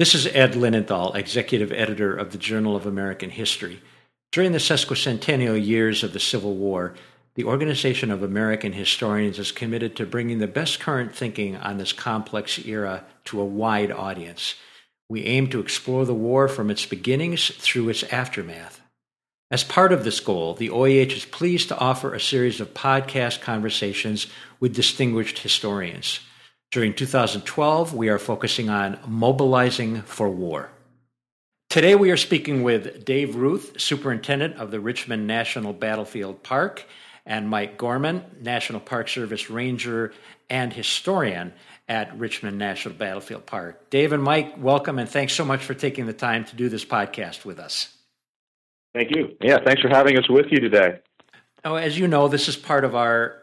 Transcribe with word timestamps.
This 0.00 0.14
is 0.14 0.26
Ed 0.28 0.54
Linenthal, 0.54 1.14
executive 1.14 1.70
editor 1.72 2.16
of 2.16 2.32
the 2.32 2.38
Journal 2.38 2.74
of 2.74 2.86
American 2.86 3.28
History. 3.28 3.82
During 4.32 4.52
the 4.52 4.56
sesquicentennial 4.56 5.62
years 5.62 6.02
of 6.02 6.14
the 6.14 6.18
Civil 6.18 6.54
War, 6.54 6.94
the 7.34 7.44
Organization 7.44 8.10
of 8.10 8.22
American 8.22 8.72
Historians 8.72 9.38
is 9.38 9.52
committed 9.52 9.94
to 9.96 10.06
bringing 10.06 10.38
the 10.38 10.46
best 10.46 10.80
current 10.80 11.14
thinking 11.14 11.54
on 11.54 11.76
this 11.76 11.92
complex 11.92 12.58
era 12.64 13.04
to 13.26 13.42
a 13.42 13.44
wide 13.44 13.92
audience. 13.92 14.54
We 15.10 15.26
aim 15.26 15.50
to 15.50 15.60
explore 15.60 16.06
the 16.06 16.14
war 16.14 16.48
from 16.48 16.70
its 16.70 16.86
beginnings 16.86 17.50
through 17.50 17.90
its 17.90 18.02
aftermath. 18.04 18.80
As 19.50 19.64
part 19.64 19.92
of 19.92 20.04
this 20.04 20.20
goal, 20.20 20.54
the 20.54 20.70
OAH 20.70 21.12
is 21.12 21.26
pleased 21.26 21.68
to 21.68 21.78
offer 21.78 22.14
a 22.14 22.20
series 22.20 22.58
of 22.58 22.72
podcast 22.72 23.42
conversations 23.42 24.28
with 24.60 24.74
distinguished 24.74 25.40
historians. 25.40 26.20
During 26.70 26.94
2012, 26.94 27.94
we 27.94 28.10
are 28.10 28.18
focusing 28.18 28.70
on 28.70 29.00
mobilizing 29.04 30.02
for 30.02 30.28
war. 30.28 30.70
Today, 31.68 31.96
we 31.96 32.12
are 32.12 32.16
speaking 32.16 32.62
with 32.62 33.04
Dave 33.04 33.34
Ruth, 33.34 33.80
Superintendent 33.80 34.54
of 34.54 34.70
the 34.70 34.78
Richmond 34.78 35.26
National 35.26 35.72
Battlefield 35.72 36.44
Park, 36.44 36.84
and 37.26 37.48
Mike 37.48 37.76
Gorman, 37.76 38.24
National 38.40 38.78
Park 38.78 39.08
Service 39.08 39.50
Ranger 39.50 40.12
and 40.48 40.72
historian 40.72 41.52
at 41.88 42.16
Richmond 42.16 42.56
National 42.56 42.94
Battlefield 42.94 43.46
Park. 43.46 43.90
Dave 43.90 44.12
and 44.12 44.22
Mike, 44.22 44.54
welcome 44.56 45.00
and 45.00 45.08
thanks 45.08 45.32
so 45.32 45.44
much 45.44 45.64
for 45.64 45.74
taking 45.74 46.06
the 46.06 46.12
time 46.12 46.44
to 46.44 46.54
do 46.54 46.68
this 46.68 46.84
podcast 46.84 47.44
with 47.44 47.58
us. 47.58 47.96
Thank 48.94 49.16
you. 49.16 49.36
Yeah, 49.40 49.58
thanks 49.64 49.82
for 49.82 49.88
having 49.88 50.16
us 50.16 50.28
with 50.28 50.46
you 50.52 50.60
today. 50.60 51.00
Now, 51.64 51.74
as 51.74 51.98
you 51.98 52.06
know, 52.06 52.28
this 52.28 52.46
is 52.46 52.54
part 52.54 52.84
of 52.84 52.94
our 52.94 53.40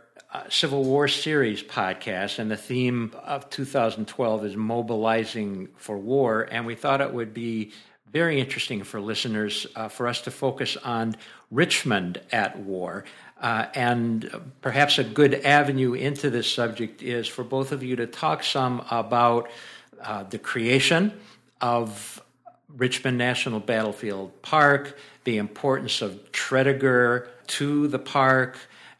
Civil 0.49 0.83
War 0.83 1.07
Series 1.07 1.63
podcast, 1.63 2.39
and 2.39 2.51
the 2.51 2.57
theme 2.57 3.13
of 3.23 3.49
2012 3.49 4.45
is 4.45 4.55
mobilizing 4.55 5.69
for 5.77 5.97
war. 5.97 6.47
And 6.51 6.65
we 6.65 6.75
thought 6.75 7.01
it 7.01 7.13
would 7.13 7.33
be 7.33 7.71
very 8.11 8.39
interesting 8.39 8.83
for 8.83 8.99
listeners 8.99 9.67
uh, 9.75 9.87
for 9.89 10.07
us 10.07 10.21
to 10.21 10.31
focus 10.31 10.77
on 10.77 11.15
Richmond 11.51 12.21
at 12.31 12.59
war. 12.59 13.05
Uh, 13.39 13.67
and 13.75 14.51
perhaps 14.61 14.97
a 14.97 15.03
good 15.03 15.33
avenue 15.33 15.93
into 15.93 16.29
this 16.29 16.51
subject 16.51 17.03
is 17.03 17.27
for 17.27 17.43
both 17.43 17.71
of 17.71 17.83
you 17.83 17.95
to 17.95 18.07
talk 18.07 18.43
some 18.43 18.83
about 18.89 19.49
uh, 20.01 20.23
the 20.23 20.39
creation 20.39 21.13
of 21.61 22.21
Richmond 22.75 23.17
National 23.17 23.59
Battlefield 23.59 24.41
Park, 24.41 24.97
the 25.23 25.37
importance 25.37 26.01
of 26.01 26.31
Tredegar 26.31 27.27
to 27.47 27.87
the 27.87 27.99
park, 27.99 28.57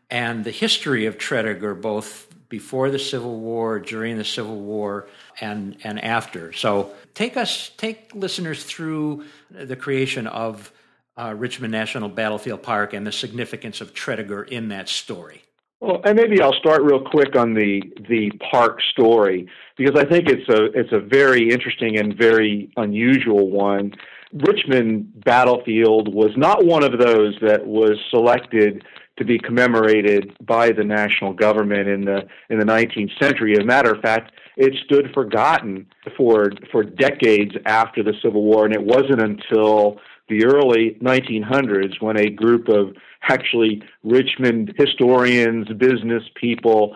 and 0.09 0.43
the 0.43 0.51
history 0.51 1.05
of 1.05 1.17
Tredegar, 1.17 1.79
both 1.79 2.27
before 2.49 2.89
the 2.89 2.99
Civil 2.99 3.39
War, 3.39 3.79
during 3.79 4.17
the 4.17 4.23
Civil 4.23 4.59
War, 4.59 5.07
and 5.41 5.77
and 5.83 6.03
after. 6.03 6.53
So 6.53 6.91
take 7.13 7.37
us, 7.37 7.71
take 7.77 8.11
listeners 8.13 8.63
through 8.63 9.25
the 9.51 9.75
creation 9.75 10.27
of 10.27 10.71
uh, 11.17 11.33
Richmond 11.35 11.71
National 11.71 12.09
Battlefield 12.09 12.63
Park 12.63 12.93
and 12.93 13.05
the 13.05 13.11
significance 13.11 13.81
of 13.81 13.93
Tredegar 13.93 14.47
in 14.47 14.69
that 14.69 14.87
story. 14.87 15.43
Well, 15.79 16.01
and 16.05 16.15
maybe 16.15 16.41
I'll 16.41 16.53
start 16.53 16.81
real 16.81 17.01
quick 17.01 17.35
on 17.35 17.53
the 17.53 17.81
the 18.09 18.31
park 18.51 18.79
story 18.91 19.47
because 19.77 19.99
I 19.99 20.05
think 20.05 20.27
it's 20.27 20.49
a 20.49 20.65
it's 20.73 20.91
a 20.91 20.99
very 20.99 21.49
interesting 21.49 21.99
and 21.99 22.17
very 22.17 22.71
unusual 22.77 23.49
one. 23.49 23.93
Richmond 24.33 25.23
Battlefield 25.23 26.13
was 26.13 26.31
not 26.35 26.65
one 26.65 26.83
of 26.83 26.99
those 26.99 27.37
that 27.41 27.65
was 27.65 27.97
selected 28.09 28.83
to 29.17 29.25
be 29.25 29.39
commemorated 29.39 30.35
by 30.45 30.71
the 30.71 30.83
national 30.83 31.33
government 31.33 31.87
in 31.87 32.05
the 32.05 32.27
in 32.49 32.59
the 32.59 32.65
19th 32.65 33.11
century. 33.21 33.53
As 33.53 33.59
a 33.59 33.65
matter 33.65 33.91
of 33.91 34.01
fact, 34.01 34.31
it 34.55 34.73
stood 34.85 35.11
forgotten 35.13 35.87
for 36.15 36.51
for 36.71 36.83
decades 36.83 37.55
after 37.65 38.03
the 38.03 38.13
Civil 38.21 38.43
War, 38.43 38.65
and 38.65 38.73
it 38.73 38.83
wasn't 38.83 39.21
until 39.21 39.99
the 40.29 40.45
early 40.45 40.97
1900s 41.01 42.01
when 42.01 42.17
a 42.17 42.29
group 42.29 42.67
of 42.67 42.95
actually 43.29 43.81
Richmond 44.03 44.73
historians, 44.77 45.67
business 45.77 46.23
people, 46.35 46.95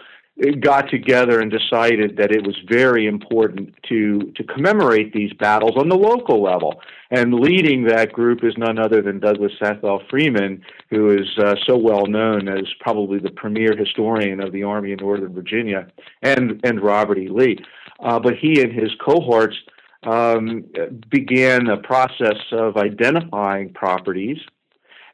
got 0.60 0.90
together 0.90 1.40
and 1.40 1.52
decided 1.52 2.18
that 2.18 2.32
it 2.32 2.46
was 2.46 2.58
very 2.68 3.06
important 3.06 3.76
to 3.90 4.32
to 4.36 4.44
commemorate 4.44 5.14
these 5.14 5.32
battles 5.34 5.74
on 5.78 5.90
the 5.90 5.96
local 5.96 6.42
level. 6.42 6.82
And 7.12 7.34
leading 7.34 7.84
that 7.86 8.14
group 8.14 8.44
is 8.44 8.54
none 8.58 8.80
other 8.80 9.02
than 9.02 9.20
Douglas 9.20 9.52
Southall 9.62 10.02
Freeman, 10.10 10.64
who 10.90 11.10
is 11.10 11.28
uh, 11.38 11.56
so 11.68 11.78
well 11.78 12.08
known 12.08 12.48
as 12.48 12.66
probably 12.80 13.20
the 13.20 13.32
premier 13.32 13.76
historian 13.76 14.42
of 14.42 14.52
the 14.52 14.64
Army 14.64 14.94
in 14.94 15.00
Northern 15.00 15.34
Virginia, 15.34 15.88
and 16.22 16.60
and 16.64 16.82
Robert 16.82 17.18
E. 17.18 17.28
Lee. 17.30 17.58
Uh, 18.00 18.20
but 18.20 18.36
he 18.36 18.62
and 18.62 18.72
his 18.72 18.90
cohorts 19.06 19.56
um, 20.04 20.66
began 21.10 21.68
a 21.68 21.78
process 21.78 22.40
of 22.52 22.78
identifying 22.78 23.72
properties 23.74 24.40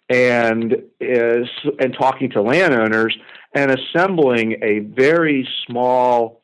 and 0.09 0.73
is 0.99 1.47
and 1.79 1.93
talking 1.93 2.29
to 2.31 2.41
landowners 2.41 3.17
and 3.53 3.71
assembling 3.71 4.57
a 4.61 4.79
very 4.79 5.47
small 5.65 6.41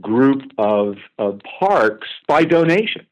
group 0.00 0.42
of, 0.58 0.96
of 1.18 1.40
parks 1.60 2.08
by 2.28 2.44
donation. 2.44 3.06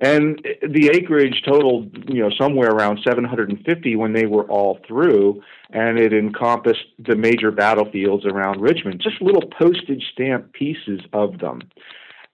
And 0.00 0.40
the 0.62 0.90
acreage 0.94 1.42
totaled, 1.44 2.08
you 2.08 2.20
know, 2.20 2.30
somewhere 2.38 2.70
around 2.70 3.00
750 3.04 3.96
when 3.96 4.12
they 4.12 4.26
were 4.26 4.44
all 4.44 4.78
through, 4.86 5.42
and 5.70 5.98
it 5.98 6.12
encompassed 6.12 6.84
the 7.00 7.16
major 7.16 7.50
battlefields 7.50 8.24
around 8.24 8.60
Richmond, 8.60 9.00
just 9.02 9.20
little 9.20 9.50
postage 9.58 10.04
stamp 10.12 10.52
pieces 10.52 11.00
of 11.12 11.38
them. 11.40 11.62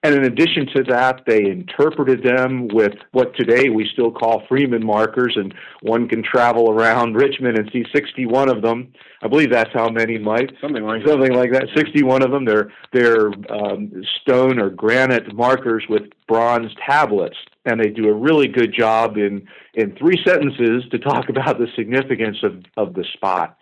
And 0.05 0.15
in 0.15 0.25
addition 0.25 0.67
to 0.77 0.83
that, 0.91 1.23
they 1.27 1.47
interpreted 1.47 2.23
them 2.23 2.69
with 2.69 2.93
what 3.13 3.35
today 3.37 3.71
we 3.71 3.89
still 3.91 4.11
call 4.11 4.43
Freeman 4.47 4.85
markers, 4.85 5.33
and 5.35 5.55
one 5.81 6.11
can 6.11 6.23
travel 6.23 6.71
around 6.71 7.15
Richmond 7.15 7.57
and 7.57 7.71
see 7.73 7.87
61 7.91 8.51
of 8.51 8.61
them. 8.61 8.93
I 9.23 9.29
believe 9.29 9.51
that's 9.51 9.73
how 9.73 9.89
many, 9.89 10.19
Mike. 10.19 10.51
Something 10.61 10.85
like 10.85 11.07
something 11.07 11.33
that. 11.33 11.39
like 11.39 11.53
that. 11.53 11.69
61 11.75 12.23
of 12.23 12.31
them. 12.33 12.45
They're 12.45 12.71
they're 12.93 13.29
um, 13.49 14.05
stone 14.21 14.61
or 14.61 14.69
granite 14.69 15.35
markers 15.35 15.87
with 15.89 16.03
bronze 16.29 16.71
tablets, 16.87 17.39
and 17.65 17.81
they 17.81 17.89
do 17.89 18.11
a 18.11 18.15
really 18.15 18.47
good 18.47 18.75
job 18.75 19.17
in 19.17 19.49
in 19.73 19.97
three 19.97 20.23
sentences 20.23 20.85
to 20.91 20.99
talk 20.99 21.31
about 21.31 21.59
the 21.59 21.69
significance 21.75 22.37
of 22.43 22.63
of 22.77 22.93
the 22.93 23.07
spot. 23.15 23.57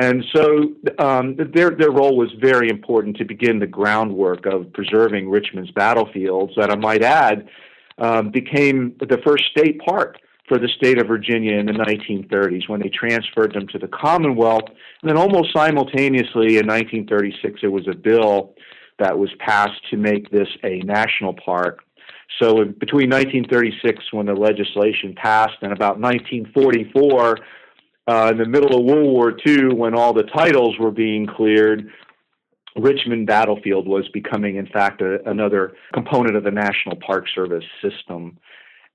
And 0.00 0.24
so 0.32 0.74
um, 1.00 1.36
their, 1.52 1.70
their 1.70 1.90
role 1.90 2.16
was 2.16 2.30
very 2.40 2.70
important 2.70 3.16
to 3.16 3.24
begin 3.24 3.58
the 3.58 3.66
groundwork 3.66 4.46
of 4.46 4.72
preserving 4.72 5.28
Richmond's 5.28 5.72
battlefields, 5.72 6.52
that 6.56 6.70
I 6.70 6.76
might 6.76 7.02
add 7.02 7.48
um, 7.98 8.30
became 8.30 8.94
the 9.00 9.18
first 9.26 9.46
state 9.50 9.80
park 9.80 10.18
for 10.46 10.56
the 10.56 10.68
state 10.68 11.00
of 11.00 11.08
Virginia 11.08 11.58
in 11.58 11.66
the 11.66 11.72
1930s 11.72 12.68
when 12.68 12.80
they 12.80 12.90
transferred 12.90 13.52
them 13.54 13.66
to 13.72 13.78
the 13.78 13.88
Commonwealth. 13.88 14.68
And 15.02 15.10
then 15.10 15.16
almost 15.16 15.52
simultaneously 15.52 16.58
in 16.58 16.66
1936, 16.68 17.60
there 17.60 17.72
was 17.72 17.88
a 17.88 17.96
bill 17.96 18.54
that 19.00 19.18
was 19.18 19.30
passed 19.40 19.80
to 19.90 19.96
make 19.96 20.30
this 20.30 20.48
a 20.62 20.78
national 20.80 21.34
park. 21.44 21.80
So 22.40 22.64
between 22.64 23.10
1936, 23.10 24.12
when 24.12 24.26
the 24.26 24.34
legislation 24.34 25.12
passed, 25.16 25.56
and 25.60 25.72
about 25.72 25.98
1944, 25.98 27.38
uh, 28.08 28.30
in 28.30 28.38
the 28.38 28.46
middle 28.46 28.78
of 28.78 28.84
World 28.84 29.12
War 29.12 29.36
II, 29.46 29.74
when 29.74 29.94
all 29.94 30.14
the 30.14 30.22
titles 30.22 30.76
were 30.78 30.90
being 30.90 31.26
cleared, 31.26 31.90
Richmond 32.74 33.26
Battlefield 33.26 33.86
was 33.86 34.08
becoming, 34.14 34.56
in 34.56 34.66
fact, 34.66 35.02
a, 35.02 35.28
another 35.28 35.74
component 35.92 36.34
of 36.34 36.44
the 36.44 36.50
National 36.50 36.96
Park 36.96 37.26
Service 37.34 37.64
system. 37.82 38.38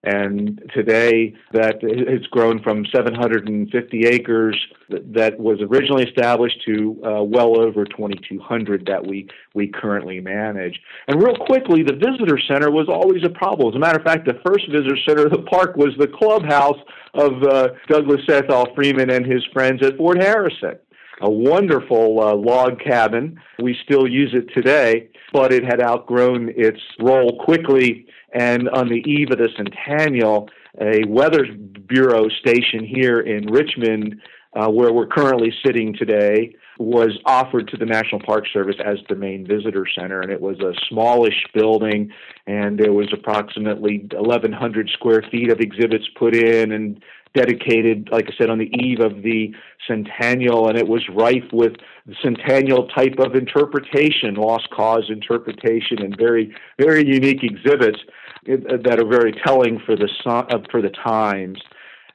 And 0.03 0.61
today, 0.73 1.33
that 1.53 1.81
has 1.81 2.27
grown 2.27 2.61
from 2.61 2.85
750 2.93 4.05
acres 4.05 4.59
that 4.89 5.39
was 5.39 5.59
originally 5.61 6.03
established 6.03 6.61
to 6.65 7.01
uh, 7.05 7.23
well 7.23 7.57
over 7.57 7.85
2,200 7.85 8.85
that 8.87 9.07
we, 9.07 9.29
we 9.53 9.67
currently 9.67 10.19
manage. 10.19 10.77
And 11.07 11.23
real 11.23 11.37
quickly, 11.37 11.83
the 11.83 11.93
visitor 11.93 12.37
center 12.49 12.69
was 12.69 12.89
always 12.89 13.23
a 13.23 13.29
problem. 13.29 13.69
As 13.69 13.75
a 13.75 13.79
matter 13.79 13.99
of 13.99 14.03
fact, 14.03 14.25
the 14.25 14.41
first 14.45 14.69
visitor 14.69 14.97
center 15.07 15.25
of 15.25 15.31
the 15.31 15.43
park 15.43 15.77
was 15.77 15.93
the 15.97 16.07
clubhouse 16.07 16.79
of 17.13 17.41
uh, 17.43 17.69
Douglas 17.87 18.21
Southall 18.27 18.75
Freeman 18.75 19.09
and 19.09 19.25
his 19.25 19.43
friends 19.53 19.81
at 19.85 19.95
Fort 19.95 20.21
Harrison 20.21 20.77
a 21.21 21.29
wonderful 21.29 22.19
uh, 22.19 22.35
log 22.35 22.79
cabin. 22.79 23.39
We 23.61 23.77
still 23.83 24.07
use 24.07 24.33
it 24.33 24.53
today, 24.53 25.09
but 25.31 25.53
it 25.53 25.63
had 25.63 25.81
outgrown 25.81 26.53
its 26.55 26.79
role 26.99 27.39
quickly 27.43 28.07
and 28.33 28.67
on 28.69 28.89
the 28.89 29.03
eve 29.09 29.29
of 29.31 29.37
the 29.37 29.49
centennial, 29.55 30.49
a 30.81 31.03
Weather 31.07 31.45
Bureau 31.87 32.27
station 32.29 32.83
here 32.83 33.19
in 33.19 33.45
Richmond, 33.45 34.15
uh, 34.55 34.69
where 34.69 34.91
we're 34.91 35.07
currently 35.07 35.53
sitting 35.65 35.93
today, 35.93 36.55
was 36.79 37.11
offered 37.25 37.67
to 37.67 37.77
the 37.77 37.85
National 37.85 38.19
Park 38.21 38.45
Service 38.51 38.75
as 38.83 38.97
the 39.07 39.15
main 39.15 39.45
visitor 39.45 39.85
center. 39.95 40.21
And 40.21 40.31
it 40.31 40.41
was 40.41 40.59
a 40.59 40.73
smallish 40.89 41.45
building, 41.53 42.11
and 42.47 42.79
there 42.79 42.93
was 42.93 43.13
approximately 43.13 44.07
1,100 44.11 44.89
square 44.89 45.23
feet 45.29 45.51
of 45.51 45.59
exhibits 45.59 46.05
put 46.17 46.35
in 46.35 46.71
and 46.71 47.03
dedicated, 47.33 48.09
like 48.11 48.25
I 48.27 48.33
said, 48.37 48.49
on 48.49 48.59
the 48.59 48.71
eve 48.79 48.99
of 48.99 49.23
the 49.23 49.53
centennial, 49.87 50.67
and 50.67 50.77
it 50.77 50.87
was 50.87 51.01
rife 51.09 51.51
with 51.51 51.73
centennial 52.21 52.87
type 52.89 53.15
of 53.19 53.35
interpretation, 53.35 54.35
lost 54.35 54.69
cause 54.69 55.05
interpretation, 55.09 56.01
and 56.01 56.15
very, 56.17 56.55
very 56.79 57.05
unique 57.05 57.43
exhibits. 57.43 57.99
that 58.45 58.99
are 58.99 59.07
very 59.07 59.31
telling 59.45 59.79
for 59.85 59.95
the 59.95 60.09
uh, 60.25 60.59
for 60.69 60.81
the 60.81 60.89
times. 60.89 61.59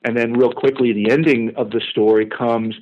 And 0.04 0.16
then, 0.16 0.34
real 0.34 0.52
quickly, 0.52 0.92
the 0.92 1.10
ending 1.10 1.52
of 1.56 1.70
the 1.70 1.80
story 1.90 2.26
comes 2.26 2.74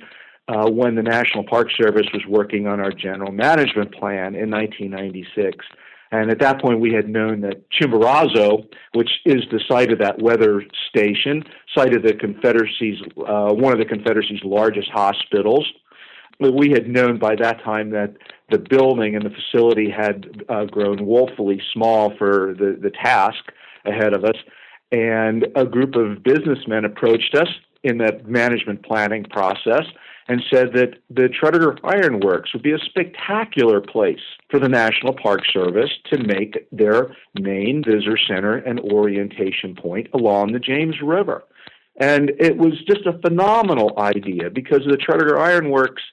uh, 0.47 0.69
when 0.69 0.95
the 0.95 1.03
National 1.03 1.43
Park 1.43 1.69
Service 1.75 2.07
was 2.13 2.23
working 2.27 2.67
on 2.67 2.79
our 2.79 2.91
general 2.91 3.31
management 3.31 3.93
plan 3.93 4.35
in 4.35 4.49
1996. 4.51 5.65
And 6.11 6.31
at 6.31 6.39
that 6.39 6.61
point, 6.61 6.79
we 6.79 6.93
had 6.93 7.09
known 7.09 7.41
that 7.41 7.69
Chimborazo, 7.69 8.65
which 8.93 9.09
is 9.25 9.43
the 9.51 9.59
site 9.67 9.91
of 9.91 9.99
that 9.99 10.21
weather 10.21 10.63
station, 10.89 11.43
site 11.75 11.93
of 11.93 12.03
the 12.03 12.13
Confederacy's, 12.13 12.99
uh, 13.27 13.53
one 13.53 13.73
of 13.73 13.79
the 13.79 13.85
Confederacy's 13.85 14.43
largest 14.43 14.89
hospitals, 14.89 15.65
we 16.39 16.69
had 16.69 16.87
known 16.87 17.17
by 17.17 17.35
that 17.35 17.63
time 17.63 17.89
that 17.91 18.13
the 18.49 18.59
building 18.59 19.15
and 19.15 19.25
the 19.25 19.31
facility 19.31 19.89
had 19.89 20.43
uh, 20.49 20.65
grown 20.65 21.05
woefully 21.05 21.59
small 21.73 22.15
for 22.17 22.53
the, 22.57 22.77
the 22.81 22.91
task 22.91 23.51
ahead 23.85 24.13
of 24.13 24.23
us. 24.23 24.35
And 24.91 25.47
a 25.55 25.65
group 25.65 25.95
of 25.95 26.23
businessmen 26.23 26.85
approached 26.85 27.35
us 27.35 27.49
in 27.83 27.97
that 27.97 28.27
management 28.27 28.85
planning 28.85 29.25
process 29.25 29.83
and 30.27 30.43
said 30.51 30.73
that 30.73 30.95
the 31.09 31.29
Tredegar 31.29 31.77
Ironworks 31.83 32.53
would 32.53 32.63
be 32.63 32.73
a 32.73 32.79
spectacular 32.79 33.79
place 33.79 34.19
for 34.49 34.59
the 34.59 34.67
National 34.67 35.13
Park 35.13 35.41
Service 35.51 35.91
to 36.11 36.17
make 36.17 36.67
their 36.71 37.15
main 37.39 37.83
visitor 37.83 38.17
center 38.27 38.57
and 38.57 38.79
orientation 38.79 39.75
point 39.75 40.07
along 40.13 40.51
the 40.51 40.59
James 40.59 40.95
River. 41.01 41.43
And 41.99 42.31
it 42.39 42.57
was 42.57 42.73
just 42.87 43.05
a 43.05 43.17
phenomenal 43.19 43.97
idea 43.97 44.49
because 44.49 44.81
the 44.85 44.97
Tredegar 44.97 45.39
Ironworks 45.39 46.03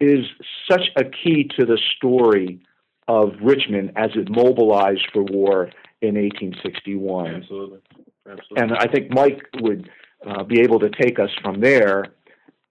is 0.00 0.24
such 0.70 0.86
a 0.96 1.04
key 1.04 1.48
to 1.58 1.66
the 1.66 1.78
story 1.96 2.60
of 3.06 3.32
Richmond 3.42 3.92
as 3.96 4.10
it 4.14 4.28
mobilized 4.30 5.06
for 5.12 5.22
war 5.22 5.70
in 6.00 6.14
1861. 6.14 7.34
Absolutely. 7.34 7.78
Absolutely. 8.26 8.62
And 8.62 8.72
I 8.74 8.86
think 8.86 9.10
Mike 9.10 9.42
would 9.60 9.88
uh, 10.26 10.42
be 10.42 10.60
able 10.60 10.78
to 10.80 10.90
take 10.90 11.18
us 11.18 11.30
from 11.42 11.60
there 11.60 12.06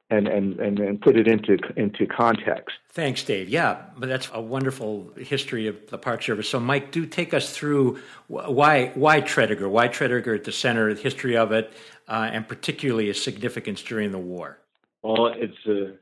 and, 0.10 0.28
and, 0.28 0.60
and, 0.60 0.80
and 0.80 1.02
put 1.02 1.18
it 1.18 1.28
into, 1.28 1.58
into 1.76 2.06
context. 2.06 2.76
Thanks, 2.90 3.24
Dave. 3.24 3.50
Yeah, 3.50 3.82
but 3.98 4.08
that's 4.08 4.30
a 4.34 4.42
wonderful 4.42 5.12
history 5.18 5.68
of 5.68 5.90
the 5.90 5.98
Park 5.98 6.24
Service. 6.24 6.50
So, 6.50 6.60
Mike, 6.60 6.92
do 6.92 7.06
take 7.06 7.34
us 7.34 7.56
through 7.56 8.00
why, 8.28 8.92
why 8.96 9.22
Tredegar? 9.22 9.70
Why 9.70 9.88
Tredegar 9.88 10.36
at 10.36 10.46
the 10.46 10.52
center, 10.52 10.94
the 10.94 11.02
history 11.02 11.36
of 11.36 11.52
it, 11.52 11.74
uh, 12.08 12.30
and 12.32 12.48
particularly 12.48 13.10
its 13.10 13.22
significance 13.22 13.82
during 13.82 14.12
the 14.12 14.18
war? 14.18 14.60
Well, 15.04 15.28
it's, 15.28 15.58
uh, 15.68 15.98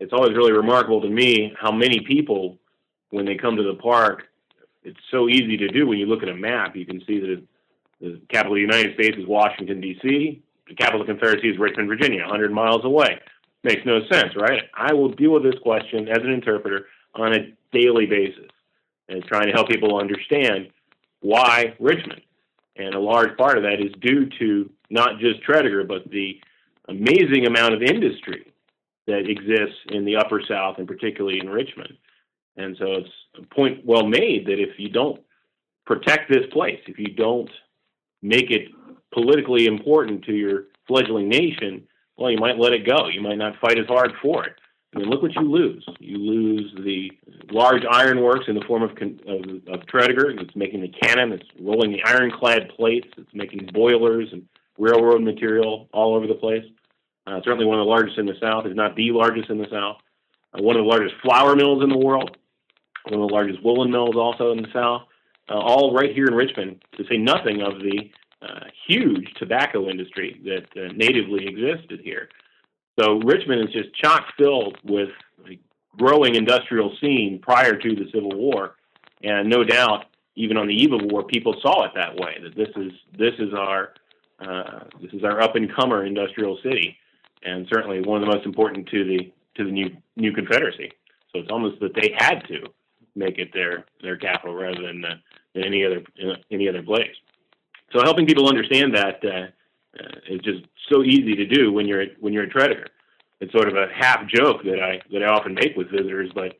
it's 0.00 0.12
always 0.12 0.36
really 0.36 0.52
remarkable 0.52 1.00
to 1.00 1.08
me 1.08 1.54
how 1.58 1.72
many 1.72 2.00
people, 2.00 2.58
when 3.10 3.24
they 3.24 3.36
come 3.36 3.56
to 3.56 3.62
the 3.62 3.74
park, 3.74 4.24
it's 4.84 5.00
so 5.10 5.28
easy 5.28 5.56
to 5.56 5.68
do 5.68 5.86
when 5.86 5.98
you 5.98 6.06
look 6.06 6.22
at 6.22 6.28
a 6.28 6.34
map. 6.34 6.76
You 6.76 6.86
can 6.86 7.02
see 7.06 7.18
that 7.20 7.42
the 8.00 8.20
capital 8.28 8.52
of 8.52 8.56
the 8.56 8.60
United 8.60 8.94
States 8.94 9.16
is 9.16 9.26
Washington, 9.26 9.80
D.C., 9.80 10.42
the 10.68 10.74
capital 10.74 11.00
of 11.00 11.06
the 11.06 11.12
Confederacy 11.12 11.48
is 11.48 11.58
Richmond, 11.58 11.88
Virginia, 11.88 12.22
100 12.22 12.52
miles 12.52 12.84
away. 12.84 13.20
Makes 13.66 13.84
no 13.84 13.98
sense, 14.12 14.36
right? 14.36 14.62
I 14.74 14.94
will 14.94 15.08
deal 15.08 15.32
with 15.32 15.42
this 15.42 15.58
question 15.60 16.08
as 16.08 16.18
an 16.22 16.30
interpreter 16.30 16.86
on 17.16 17.34
a 17.34 17.52
daily 17.72 18.06
basis 18.06 18.48
and 19.08 19.24
trying 19.24 19.48
to 19.48 19.52
help 19.52 19.68
people 19.68 19.98
understand 19.98 20.68
why 21.18 21.74
Richmond. 21.80 22.20
And 22.76 22.94
a 22.94 23.00
large 23.00 23.36
part 23.36 23.58
of 23.58 23.64
that 23.64 23.80
is 23.84 23.92
due 24.00 24.30
to 24.38 24.70
not 24.88 25.18
just 25.18 25.42
Tredegar, 25.42 25.82
but 25.82 26.08
the 26.08 26.40
amazing 26.86 27.46
amount 27.48 27.74
of 27.74 27.82
industry 27.82 28.52
that 29.08 29.28
exists 29.28 29.80
in 29.88 30.04
the 30.04 30.14
Upper 30.14 30.40
South 30.48 30.78
and 30.78 30.86
particularly 30.86 31.40
in 31.40 31.48
Richmond. 31.48 31.94
And 32.56 32.76
so 32.78 32.86
it's 32.92 33.10
a 33.36 33.52
point 33.52 33.84
well 33.84 34.06
made 34.06 34.46
that 34.46 34.60
if 34.60 34.78
you 34.78 34.90
don't 34.90 35.20
protect 35.86 36.30
this 36.30 36.46
place, 36.52 36.78
if 36.86 37.00
you 37.00 37.08
don't 37.08 37.50
make 38.22 38.52
it 38.52 38.68
politically 39.12 39.66
important 39.66 40.24
to 40.26 40.34
your 40.34 40.66
fledgling 40.86 41.28
nation, 41.28 41.88
well, 42.16 42.30
you 42.30 42.38
might 42.38 42.58
let 42.58 42.72
it 42.72 42.86
go. 42.86 43.08
You 43.08 43.20
might 43.20 43.38
not 43.38 43.58
fight 43.60 43.78
as 43.78 43.86
hard 43.86 44.12
for 44.22 44.44
it. 44.44 44.54
I 44.94 45.00
mean, 45.00 45.10
look 45.10 45.20
what 45.20 45.34
you 45.34 45.42
lose. 45.42 45.84
You 46.00 46.16
lose 46.16 46.72
the 46.82 47.10
large 47.50 47.82
ironworks 47.90 48.46
in 48.48 48.54
the 48.54 48.64
form 48.66 48.82
of, 48.82 48.94
con- 48.94 49.20
of, 49.28 49.40
of 49.74 49.86
Tredegar. 49.86 50.30
It's 50.40 50.56
making 50.56 50.80
the 50.80 50.88
cannon. 50.88 51.32
It's 51.32 51.44
rolling 51.60 51.92
the 51.92 52.02
ironclad 52.04 52.70
plates. 52.70 53.08
It's 53.18 53.34
making 53.34 53.68
boilers 53.74 54.28
and 54.32 54.46
railroad 54.78 55.22
material 55.22 55.88
all 55.92 56.14
over 56.14 56.26
the 56.26 56.34
place. 56.34 56.64
Uh, 57.26 57.40
certainly 57.44 57.66
one 57.66 57.78
of 57.78 57.84
the 57.84 57.90
largest 57.90 58.18
in 58.18 58.24
the 58.26 58.36
South, 58.40 58.64
if 58.66 58.74
not 58.74 58.96
the 58.96 59.10
largest 59.10 59.50
in 59.50 59.58
the 59.58 59.68
South. 59.70 59.96
Uh, 60.54 60.62
one 60.62 60.76
of 60.76 60.84
the 60.84 60.88
largest 60.88 61.14
flour 61.22 61.56
mills 61.56 61.82
in 61.82 61.90
the 61.90 61.98
world. 61.98 62.36
One 63.04 63.20
of 63.20 63.28
the 63.28 63.34
largest 63.34 63.62
woolen 63.62 63.90
mills 63.90 64.16
also 64.16 64.52
in 64.52 64.62
the 64.62 64.68
South. 64.72 65.02
Uh, 65.48 65.58
all 65.58 65.94
right 65.94 66.14
here 66.14 66.26
in 66.26 66.34
Richmond, 66.34 66.82
to 66.96 67.04
say 67.04 67.18
nothing 67.18 67.60
of 67.60 67.80
the 67.80 68.10
uh, 68.42 68.64
huge 68.86 69.32
tobacco 69.38 69.88
industry 69.88 70.40
that 70.44 70.66
uh, 70.80 70.92
natively 70.94 71.46
existed 71.46 72.00
here. 72.02 72.28
So 72.98 73.18
Richmond 73.20 73.68
is 73.68 73.74
just 73.74 73.94
chock 73.94 74.26
filled 74.38 74.78
with 74.84 75.10
a 75.48 75.58
growing 75.98 76.34
industrial 76.34 76.96
scene 77.00 77.38
prior 77.42 77.76
to 77.76 77.94
the 77.94 78.08
Civil 78.12 78.30
War, 78.30 78.76
and 79.22 79.48
no 79.48 79.64
doubt, 79.64 80.06
even 80.34 80.56
on 80.56 80.66
the 80.66 80.74
eve 80.74 80.92
of 80.92 81.00
war, 81.04 81.24
people 81.24 81.56
saw 81.62 81.84
it 81.84 81.92
that 81.94 82.14
way. 82.16 82.36
That 82.42 82.54
this 82.54 82.68
is 82.76 82.92
this 83.18 83.34
is 83.38 83.54
our 83.54 83.94
uh, 84.40 84.84
this 85.00 85.12
is 85.12 85.24
our 85.24 85.40
up 85.40 85.56
and 85.56 85.74
comer 85.74 86.04
industrial 86.04 86.58
city, 86.62 86.96
and 87.42 87.66
certainly 87.72 88.00
one 88.00 88.22
of 88.22 88.28
the 88.28 88.34
most 88.34 88.46
important 88.46 88.88
to 88.88 89.04
the 89.04 89.32
to 89.56 89.64
the 89.64 89.70
new 89.70 89.90
new 90.16 90.32
Confederacy. 90.32 90.92
So 91.32 91.40
it's 91.40 91.50
almost 91.50 91.80
that 91.80 91.94
they 91.94 92.14
had 92.16 92.40
to 92.48 92.66
make 93.14 93.38
it 93.38 93.52
their 93.52 93.84
their 94.02 94.16
capital 94.16 94.54
rather 94.54 94.82
than, 94.82 95.04
uh, 95.04 95.16
any 95.54 95.84
other 95.84 96.02
any 96.50 96.68
other 96.68 96.82
place. 96.82 97.14
So 97.92 98.02
helping 98.02 98.26
people 98.26 98.48
understand 98.48 98.94
that 98.94 99.24
uh, 99.24 99.46
uh, 99.98 100.18
is 100.28 100.40
just 100.40 100.64
so 100.90 101.02
easy 101.02 101.34
to 101.34 101.46
do 101.46 101.72
when 101.72 101.86
you're 101.86 102.06
when 102.20 102.32
you're 102.32 102.44
a 102.44 102.50
Tredegar. 102.50 102.86
It's 103.40 103.52
sort 103.52 103.68
of 103.68 103.76
a 103.76 103.86
half 103.94 104.26
joke 104.28 104.62
that 104.64 104.80
I 104.82 105.00
that 105.12 105.22
I 105.22 105.26
often 105.26 105.54
make 105.54 105.76
with 105.76 105.90
visitors, 105.90 106.30
but 106.34 106.56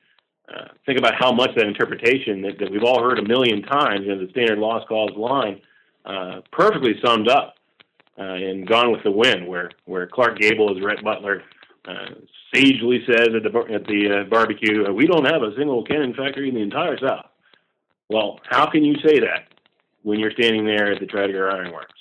uh, 0.54 0.68
think 0.84 0.98
about 0.98 1.14
how 1.18 1.32
much 1.32 1.50
that 1.56 1.66
interpretation 1.66 2.42
that, 2.42 2.58
that 2.60 2.70
we've 2.70 2.84
all 2.84 3.02
heard 3.02 3.18
a 3.18 3.26
million 3.26 3.62
times 3.62 4.06
in 4.06 4.24
the 4.24 4.30
standard 4.30 4.58
lost 4.58 4.86
cause 4.86 5.10
line 5.16 5.60
uh, 6.04 6.40
perfectly 6.52 6.94
summed 7.04 7.28
up 7.28 7.54
uh, 8.18 8.34
in 8.34 8.64
Gone 8.64 8.92
with 8.92 9.02
the 9.02 9.10
Wind, 9.10 9.46
where 9.46 9.70
where 9.86 10.06
Clark 10.06 10.38
Gable 10.38 10.74
as 10.76 10.82
Rhett 10.82 11.02
Butler 11.02 11.42
uh, 11.86 12.14
sagely 12.54 13.04
says 13.06 13.28
at 13.34 13.42
the 13.42 13.58
at 13.74 13.86
the 13.86 14.20
uh, 14.20 14.30
barbecue, 14.30 14.90
"We 14.92 15.06
don't 15.06 15.26
have 15.26 15.42
a 15.42 15.54
single 15.56 15.84
cannon 15.84 16.14
factory 16.14 16.48
in 16.48 16.54
the 16.54 16.62
entire 16.62 16.98
South." 16.98 17.26
Well, 18.08 18.38
how 18.48 18.70
can 18.70 18.84
you 18.84 18.94
say 19.04 19.18
that 19.18 19.48
when 20.06 20.20
you're 20.20 20.30
standing 20.30 20.64
there 20.64 20.92
at 20.92 21.00
the 21.00 21.06
Tredegar 21.06 21.52
Ironworks. 21.52 22.00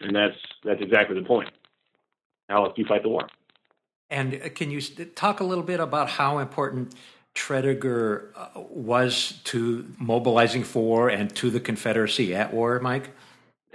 And 0.00 0.14
that's 0.14 0.36
that's 0.62 0.82
exactly 0.82 1.18
the 1.18 1.26
point. 1.26 1.48
How 2.50 2.66
else 2.66 2.74
do 2.76 2.82
you 2.82 2.86
fight 2.86 3.02
the 3.02 3.08
war? 3.08 3.26
And 4.10 4.34
uh, 4.34 4.50
can 4.50 4.70
you 4.70 4.82
talk 4.82 5.40
a 5.40 5.44
little 5.44 5.64
bit 5.64 5.80
about 5.80 6.10
how 6.10 6.38
important 6.38 6.94
Tredegar 7.34 8.28
uh, 8.36 8.60
was 8.68 9.40
to 9.44 9.86
mobilizing 9.98 10.64
for 10.64 11.08
and 11.08 11.34
to 11.36 11.48
the 11.48 11.60
Confederacy 11.60 12.34
at 12.34 12.52
war, 12.52 12.78
Mike? 12.80 13.10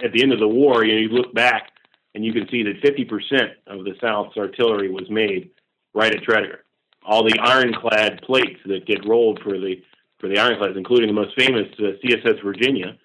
At 0.00 0.12
the 0.12 0.22
end 0.22 0.32
of 0.32 0.38
the 0.38 0.48
war, 0.48 0.84
you, 0.84 0.94
know, 0.94 1.00
you 1.00 1.08
look 1.08 1.34
back 1.34 1.72
and 2.14 2.24
you 2.24 2.32
can 2.32 2.48
see 2.50 2.62
that 2.62 2.80
50% 2.80 3.50
of 3.66 3.84
the 3.84 3.94
South's 4.00 4.36
artillery 4.36 4.90
was 4.92 5.10
made 5.10 5.50
right 5.92 6.14
at 6.14 6.22
Tredegar. 6.22 6.58
All 7.04 7.24
the 7.24 7.38
ironclad 7.40 8.22
plates 8.22 8.60
that 8.66 8.86
get 8.86 9.04
rolled 9.04 9.40
for 9.42 9.58
the 9.58 9.82
for 10.20 10.28
the 10.28 10.38
ironclads, 10.38 10.76
including 10.76 11.08
the 11.08 11.14
most 11.14 11.34
famous 11.36 11.66
uh, 11.78 11.96
CSS 12.04 12.44
Virginia, 12.44 12.96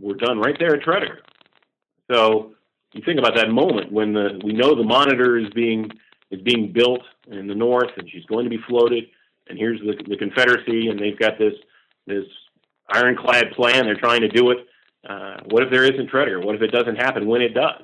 were 0.00 0.14
done 0.14 0.38
right 0.38 0.56
there 0.58 0.74
at 0.74 0.82
Tredegar. 0.82 1.18
So 2.10 2.52
you 2.92 3.02
think 3.04 3.18
about 3.18 3.36
that 3.36 3.50
moment 3.50 3.92
when 3.92 4.12
the 4.12 4.40
we 4.44 4.52
know 4.52 4.74
the 4.74 4.82
monitor 4.82 5.38
is 5.38 5.48
being 5.50 5.90
is 6.30 6.40
being 6.42 6.72
built 6.72 7.02
in 7.28 7.46
the 7.46 7.54
north 7.54 7.90
and 7.96 8.08
she's 8.10 8.24
going 8.24 8.44
to 8.44 8.50
be 8.50 8.58
floated, 8.68 9.04
and 9.48 9.58
here's 9.58 9.80
the, 9.80 9.94
the 10.08 10.16
Confederacy 10.16 10.88
and 10.88 10.98
they've 10.98 11.18
got 11.18 11.38
this 11.38 11.54
this 12.06 12.24
ironclad 12.88 13.52
plan. 13.52 13.84
They're 13.84 13.94
trying 13.94 14.22
to 14.22 14.28
do 14.28 14.50
it. 14.50 14.58
Uh, 15.08 15.38
what 15.48 15.62
if 15.62 15.70
there 15.70 15.84
isn't 15.84 16.10
Tredegar? 16.10 16.44
What 16.44 16.56
if 16.56 16.62
it 16.62 16.72
doesn't 16.72 16.96
happen 16.96 17.26
when 17.26 17.42
it 17.42 17.54
does? 17.54 17.82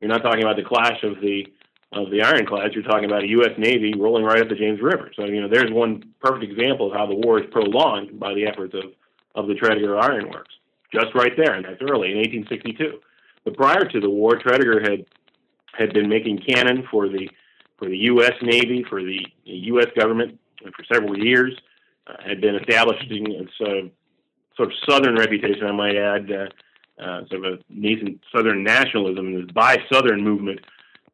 You're 0.00 0.10
not 0.10 0.22
talking 0.22 0.42
about 0.42 0.56
the 0.56 0.62
clash 0.62 1.02
of 1.02 1.20
the 1.20 1.46
of 1.92 2.10
the 2.10 2.22
ironclads. 2.22 2.74
You're 2.74 2.84
talking 2.84 3.06
about 3.06 3.22
a 3.22 3.28
U.S. 3.28 3.52
Navy 3.56 3.94
rolling 3.96 4.24
right 4.24 4.40
up 4.40 4.48
the 4.48 4.56
James 4.56 4.80
River. 4.82 5.10
So 5.16 5.24
you 5.24 5.40
know 5.40 5.48
there's 5.48 5.72
one 5.72 6.02
perfect 6.20 6.52
example 6.52 6.88
of 6.88 6.98
how 6.98 7.06
the 7.06 7.14
war 7.14 7.40
is 7.40 7.46
prolonged 7.50 8.20
by 8.20 8.34
the 8.34 8.46
efforts 8.46 8.74
of 8.74 8.92
of 9.34 9.48
the 9.48 9.54
Tredegar 9.54 9.98
Ironworks 10.00 10.54
just 10.94 11.14
right 11.14 11.32
there, 11.36 11.54
and 11.54 11.64
that's 11.64 11.82
early 11.82 12.12
in 12.12 12.18
1862. 12.18 13.00
But 13.44 13.56
prior 13.56 13.84
to 13.84 14.00
the 14.00 14.10
war, 14.10 14.38
Tredegar 14.38 14.80
had 14.88 15.04
had 15.76 15.92
been 15.92 16.08
making 16.08 16.38
cannon 16.38 16.86
for 16.90 17.08
the 17.08 17.28
for 17.78 17.88
the 17.88 17.98
U.S. 18.12 18.34
Navy, 18.40 18.84
for 18.88 19.02
the 19.02 19.18
U.S. 19.44 19.88
government 19.98 20.38
and 20.64 20.72
for 20.74 20.84
several 20.84 21.18
years. 21.18 21.54
Uh, 22.06 22.12
had 22.22 22.38
been 22.38 22.54
establishing 22.54 23.26
a 23.32 23.44
sort 23.56 23.78
of, 23.78 23.90
sort 24.58 24.68
of 24.68 24.74
southern 24.86 25.16
reputation, 25.16 25.64
I 25.64 25.72
might 25.72 25.96
add, 25.96 26.30
uh, 26.30 27.02
uh, 27.02 27.26
sort 27.28 27.46
of 27.46 27.54
a 27.54 27.58
nascent 27.70 28.20
southern 28.30 28.62
nationalism, 28.62 29.32
this 29.32 29.50
buy 29.54 29.78
southern 29.90 30.22
movement 30.22 30.60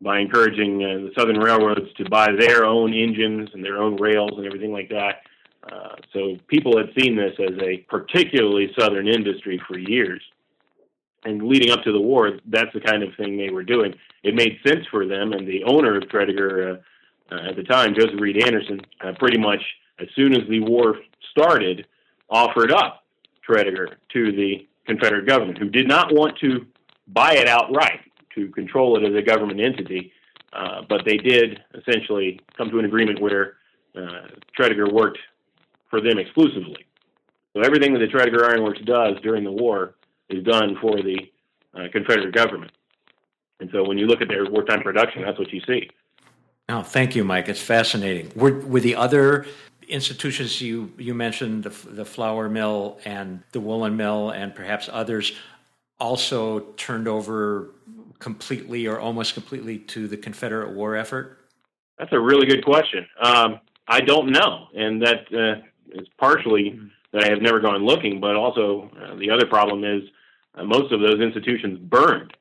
by 0.01 0.19
encouraging 0.19 0.83
uh, 0.83 1.07
the 1.07 1.13
southern 1.17 1.39
railroads 1.39 1.93
to 1.99 2.11
buy 2.11 2.33
their 2.33 2.65
own 2.65 2.93
engines 2.93 3.51
and 3.55 3.65
their 3.65 3.77
own 3.81 4.01
rails 4.01 4.33
and 4.37 4.47
everything 4.47 4.73
like 4.73 4.89
that. 4.89 5.23
Uh, 5.63 5.97
so 6.13 6.37
people 6.49 6.77
had 6.77 6.89
seen 6.99 7.17
this 7.17 7.35
as 7.39 7.57
a 7.61 7.79
particularly 7.89 8.73
southern 8.79 9.09
industry 9.09 9.61
for 9.69 9.79
years. 9.79 10.23
and 11.25 11.43
leading 11.43 11.71
up 11.71 11.83
to 11.83 11.93
the 11.93 12.01
war, 12.01 12.39
that's 12.47 12.73
the 12.73 12.81
kind 12.81 13.03
of 13.03 13.15
thing 13.17 13.37
they 13.37 13.51
were 13.51 13.63
doing. 13.63 13.95
It 14.23 14.35
made 14.35 14.59
sense 14.67 14.87
for 14.91 15.07
them, 15.07 15.33
and 15.33 15.47
the 15.47 15.65
owner 15.65 15.97
of 15.97 16.05
Tredegar 16.05 16.79
uh, 17.31 17.35
uh, 17.35 17.49
at 17.51 17.57
the 17.57 17.63
time, 17.63 17.95
Joseph 17.95 18.19
Reid 18.19 18.43
Anderson, 18.43 18.81
uh, 19.03 19.13
pretty 19.19 19.39
much 19.39 19.61
as 19.99 20.09
soon 20.17 20.35
as 20.35 20.49
the 20.49 20.61
war 20.61 20.97
started, 21.31 21.87
offered 22.31 22.73
up 22.73 23.05
Tredegar 23.47 23.97
to 24.15 24.33
the 24.33 24.67
Confederate 24.87 25.27
government, 25.27 25.59
who 25.59 25.69
did 25.69 25.87
not 25.87 26.13
want 26.13 26.39
to 26.39 26.67
buy 27.09 27.35
it 27.35 27.49
outright 27.49 28.01
to 28.35 28.49
control 28.51 28.97
it 28.97 29.07
as 29.07 29.15
a 29.15 29.23
government 29.23 29.61
entity, 29.61 30.13
uh, 30.53 30.83
but 30.89 31.05
they 31.05 31.17
did 31.19 31.61
essentially 31.75 32.41
come 32.57 32.71
to 32.71 32.79
an 32.79 32.85
agreement 32.85 33.21
where 33.21 33.57
uh, 33.97 34.29
Tredegar 34.59 34.93
worked 34.93 35.19
for 35.91 36.01
them 36.01 36.19
exclusively. 36.19 36.87
So 37.55 37.63
everything 37.63 37.93
that 37.93 37.99
the 37.99 38.07
Tredegar 38.07 38.49
Iron 38.49 38.63
Works 38.63 38.81
does 38.85 39.17
during 39.23 39.45
the 39.45 39.53
war 39.53 39.97
is 40.29 40.43
done 40.45 40.77
for 40.81 40.97
the 41.03 41.19
uh, 41.75 41.89
Confederate 41.93 42.33
government. 42.33 42.73
And 43.59 43.69
so 43.73 43.85
when 43.85 43.99
you 43.99 44.07
look 44.07 44.23
at 44.23 44.29
their 44.29 44.49
wartime 44.49 44.83
production, 44.83 45.23
that's 45.23 45.39
what 45.39 45.53
you 45.53 45.61
see. 45.67 45.91
Oh, 46.69 46.83
thank 46.83 47.17
you, 47.17 47.25
Mike. 47.25 47.49
It's 47.49 47.61
fascinating. 47.61 48.33
Were, 48.37 48.61
were 48.61 48.81
the 48.81 48.95
other 48.95 49.47
institutions 49.89 50.61
you, 50.61 50.93
you 50.97 51.15
mentioned, 51.15 51.65
the, 51.65 51.71
the 51.91 52.05
flour 52.05 52.49
mill 52.49 53.01
and 53.05 53.43
the 53.51 53.61
woolen 53.61 53.97
mill, 53.97 54.31
and 54.31 54.55
perhaps 54.55 54.89
others, 54.91 55.33
also 55.99 56.61
turned 56.77 57.09
over 57.09 57.75
completely 58.21 58.87
or 58.87 59.01
almost 59.01 59.35
completely 59.35 59.79
to 59.79 60.07
the 60.07 60.17
Confederate 60.17 60.71
war 60.71 60.95
effort? 60.95 61.39
That's 61.99 62.13
a 62.13 62.21
really 62.21 62.47
good 62.47 62.65
question. 62.65 63.07
Um, 63.21 63.61
I 63.89 64.01
don't 64.01 64.31
know, 64.31 64.69
and 64.75 65.03
that 65.03 65.27
uh, 65.35 65.61
is 65.95 66.07
partially 66.19 66.79
that 67.13 67.25
I 67.25 67.31
have 67.31 67.43
never 67.43 67.61
gone 67.61 67.85
looking, 67.85 68.21
but 68.21 68.37
also 68.37 68.91
uh, 69.03 69.17
the 69.17 69.31
other 69.31 69.47
problem 69.47 69.85
is 69.85 70.03
uh, 70.55 70.65
most 70.65 70.93
of 70.93 71.01
those 71.01 71.21
institutions 71.21 71.79
burned 71.79 72.33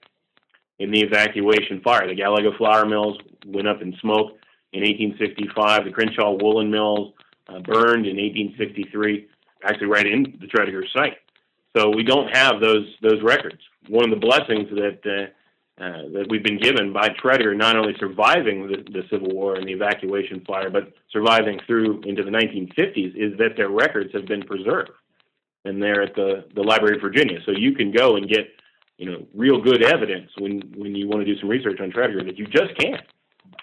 in 0.79 0.91
the 0.91 1.01
evacuation 1.01 1.81
fire. 1.81 2.07
The 2.07 2.15
Gallego 2.15 2.55
flour 2.57 2.85
mills 2.85 3.17
went 3.45 3.67
up 3.67 3.81
in 3.81 3.95
smoke 4.01 4.31
in 4.73 4.81
1865. 4.81 5.85
The 5.85 5.91
Crenshaw 5.91 6.37
woolen 6.41 6.71
mills 6.71 7.13
uh, 7.47 7.59
burned 7.59 8.05
in 8.05 8.17
1863, 8.17 9.27
actually 9.63 9.87
right 9.87 10.05
in 10.05 10.37
the 10.39 10.47
Tredegar 10.47 10.83
site. 10.93 11.17
So 11.77 11.89
we 11.89 12.03
don't 12.03 12.29
have 12.35 12.59
those 12.61 12.87
those 13.01 13.21
records. 13.21 13.59
One 13.87 14.05
of 14.05 14.09
the 14.09 14.25
blessings 14.25 14.69
that 14.71 15.31
uh, 15.79 16.09
that 16.13 16.25
we've 16.29 16.43
been 16.43 16.59
given 16.59 16.91
by 16.91 17.07
Tredegar, 17.09 17.55
not 17.55 17.77
only 17.77 17.93
surviving 17.99 18.67
the, 18.67 18.77
the, 18.91 19.03
Civil 19.09 19.29
War 19.29 19.55
and 19.55 19.65
the 19.65 19.71
evacuation 19.71 20.43
fire, 20.45 20.69
but 20.69 20.91
surviving 21.09 21.57
through 21.65 22.01
into 22.01 22.21
the 22.21 22.31
1950s, 22.31 23.15
is 23.15 23.37
that 23.37 23.55
their 23.55 23.69
records 23.69 24.11
have 24.13 24.25
been 24.25 24.41
preserved, 24.41 24.91
and 25.63 25.81
they're 25.81 26.01
at 26.01 26.15
the, 26.15 26.43
the 26.53 26.61
Library 26.61 26.97
of 26.97 27.01
Virginia. 27.01 27.39
So 27.45 27.51
you 27.51 27.73
can 27.73 27.91
go 27.93 28.17
and 28.17 28.27
get, 28.27 28.49
you 28.97 29.09
know, 29.09 29.25
real 29.33 29.61
good 29.61 29.83
evidence 29.85 30.29
when 30.37 30.59
when 30.75 30.95
you 30.95 31.07
want 31.07 31.25
to 31.25 31.33
do 31.33 31.39
some 31.39 31.47
research 31.47 31.79
on 31.79 31.91
Tredegar 31.91 32.25
that 32.25 32.37
you 32.37 32.45
just 32.45 32.75
can't, 32.77 33.01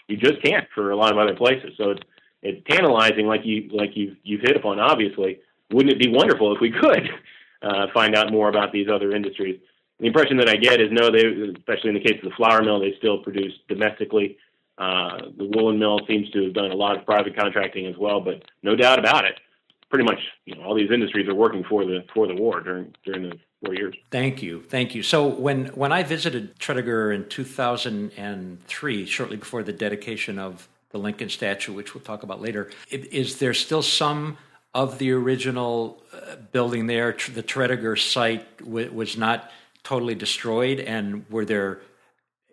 you 0.08 0.16
just 0.16 0.42
can't 0.42 0.66
for 0.74 0.92
a 0.92 0.96
lot 0.96 1.12
of 1.12 1.18
other 1.18 1.34
places. 1.34 1.72
So 1.76 1.90
it's 1.90 2.02
it's 2.42 2.62
tantalizing, 2.70 3.26
like 3.26 3.42
you 3.44 3.68
like 3.72 3.90
you've, 3.94 4.16
you've 4.22 4.40
hit 4.40 4.56
upon. 4.56 4.78
Obviously, 4.78 5.40
wouldn't 5.70 5.92
it 5.92 6.00
be 6.00 6.08
wonderful 6.08 6.54
if 6.54 6.60
we 6.60 6.70
could 6.70 7.10
uh, 7.62 7.86
find 7.92 8.14
out 8.14 8.32
more 8.32 8.48
about 8.48 8.72
these 8.72 8.88
other 8.88 9.12
industries? 9.12 9.60
The 9.98 10.06
impression 10.06 10.36
that 10.38 10.48
I 10.48 10.56
get 10.56 10.80
is 10.80 10.88
no, 10.92 11.10
they, 11.10 11.24
especially 11.56 11.90
in 11.90 11.94
the 11.94 12.00
case 12.00 12.18
of 12.22 12.30
the 12.30 12.36
flour 12.36 12.62
mill, 12.62 12.80
they 12.80 12.94
still 12.98 13.18
produce 13.18 13.52
domestically. 13.68 14.36
Uh, 14.78 15.30
the 15.38 15.50
woolen 15.54 15.78
mill 15.78 16.00
seems 16.06 16.28
to 16.30 16.44
have 16.44 16.52
done 16.52 16.70
a 16.70 16.74
lot 16.74 16.98
of 16.98 17.06
private 17.06 17.34
contracting 17.34 17.86
as 17.86 17.96
well, 17.96 18.20
but 18.20 18.42
no 18.62 18.76
doubt 18.76 18.98
about 18.98 19.24
it, 19.24 19.40
pretty 19.88 20.04
much 20.04 20.18
you 20.44 20.54
know, 20.54 20.62
all 20.62 20.74
these 20.74 20.90
industries 20.90 21.28
are 21.28 21.34
working 21.34 21.64
for 21.64 21.86
the 21.86 22.04
for 22.12 22.26
the 22.26 22.34
war 22.34 22.60
during 22.60 22.94
during 23.04 23.30
the 23.30 23.38
four 23.64 23.74
years. 23.74 23.96
Thank 24.10 24.42
you, 24.42 24.62
thank 24.62 24.94
you. 24.94 25.02
So 25.02 25.26
when 25.26 25.66
when 25.68 25.92
I 25.92 26.02
visited 26.02 26.58
Tredegar 26.58 27.14
in 27.14 27.26
2003, 27.28 29.06
shortly 29.06 29.36
before 29.38 29.62
the 29.62 29.72
dedication 29.72 30.38
of 30.38 30.68
the 30.90 30.98
Lincoln 30.98 31.30
statue, 31.30 31.72
which 31.72 31.94
we'll 31.94 32.04
talk 32.04 32.22
about 32.22 32.42
later, 32.42 32.70
is 32.90 33.38
there 33.38 33.54
still 33.54 33.82
some 33.82 34.36
of 34.74 34.98
the 34.98 35.10
original 35.10 36.02
uh, 36.12 36.36
building 36.52 36.86
there? 36.86 37.12
The 37.12 37.42
Tredegar 37.42 37.98
site 37.98 38.60
was 38.60 39.16
not 39.16 39.50
totally 39.86 40.16
destroyed? 40.16 40.80
And 40.80 41.24
were 41.30 41.44
there, 41.44 41.80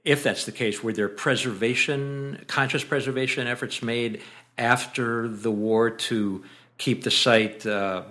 if 0.05 0.21
that's 0.21 0.45
the 0.45 0.51
case, 0.51 0.83
were 0.83 0.93
there 0.93 1.09
preservation, 1.09 2.45
conscious 2.47 2.83
preservation 2.83 3.47
efforts 3.47 3.81
made 3.81 4.21
after 4.59 5.27
the 5.27 5.49
war 5.49 5.89
to 5.89 6.43
keep 6.77 7.03
the 7.03 7.09
site 7.09 7.65
uh, 7.65 8.03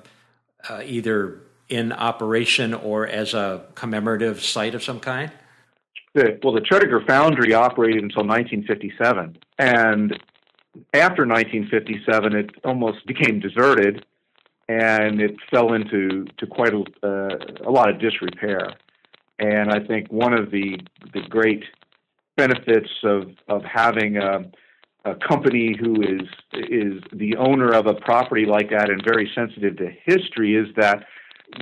uh, 0.69 0.83
either 0.85 1.39
in 1.69 1.93
operation 1.93 2.75
or 2.75 3.07
as 3.07 3.33
a 3.33 3.65
commemorative 3.77 4.43
site 4.43 4.75
of 4.75 4.83
some 4.83 4.99
kind? 4.99 5.31
The, 6.15 6.41
well, 6.43 6.53
the 6.53 6.61
Tredegar 6.61 7.07
Foundry 7.07 7.55
operated 7.55 8.03
until 8.03 8.27
1957, 8.27 9.39
and 9.59 10.19
after 10.93 11.27
1957, 11.27 12.35
it 12.35 12.51
almost 12.65 13.07
became 13.07 13.39
deserted, 13.39 14.05
and 14.69 15.23
it 15.23 15.37
fell 15.49 15.75
into 15.75 16.27
to 16.39 16.47
quite 16.47 16.75
a, 16.75 16.83
uh, 17.05 17.69
a 17.69 17.71
lot 17.71 17.89
of 17.89 18.01
disrepair. 18.01 18.75
And 19.39 19.71
I 19.71 19.81
think 19.81 20.11
one 20.11 20.33
of 20.33 20.51
the 20.51 20.79
the 21.13 21.23
great 21.29 21.65
benefits 22.37 22.91
of 23.03 23.31
of 23.49 23.63
having 23.65 24.17
a, 24.17 24.51
a 25.05 25.15
company 25.17 25.77
who 25.79 26.03
is 26.03 26.29
is 26.53 27.03
the 27.13 27.37
owner 27.37 27.73
of 27.73 27.87
a 27.87 27.95
property 27.95 28.47
like 28.47 28.71
that 28.71 28.91
and 28.91 29.03
very 29.05 29.31
sensitive 29.35 29.77
to 29.79 29.91
history 30.05 30.57
is 30.57 30.69
that 30.77 31.05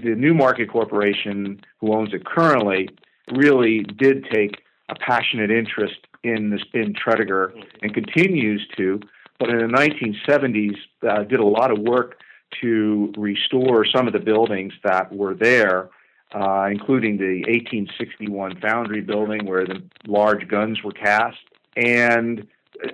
the 0.03 0.15
Newmarket 0.15 0.71
Corporation, 0.71 1.61
who 1.81 1.93
owns 1.93 2.15
it 2.15 2.25
currently, 2.25 2.89
really 3.33 3.83
did 3.99 4.25
take 4.33 4.63
a 4.89 4.95
passionate 4.95 5.51
interest 5.51 6.07
in 6.23 6.59
in 6.75 6.95
Tredegar 6.95 7.53
and 7.83 7.95
continues 7.95 8.67
to. 8.77 9.01
But 9.39 9.49
in 9.49 9.59
the 9.59 9.65
1970s, 9.65 10.77
uh, 11.09 11.25
did 11.25 11.41
a 11.41 11.47
lot 11.47 11.71
of 11.71 11.79
work 11.79 12.19
to 12.61 13.13
restore 13.17 13.87
some 13.87 14.07
of 14.07 14.13
the 14.13 14.19
buildings 14.19 14.73
that 14.85 15.11
were 15.13 15.35
there 15.35 15.89
uh, 16.35 16.69
including 16.71 17.17
the 17.17 17.43
1861 17.49 18.61
Foundry 18.61 19.01
building 19.01 19.47
where 19.47 19.67
the 19.67 19.83
large 20.07 20.47
guns 20.49 20.83
were 20.83 20.93
cast, 20.93 21.39
and 21.77 22.47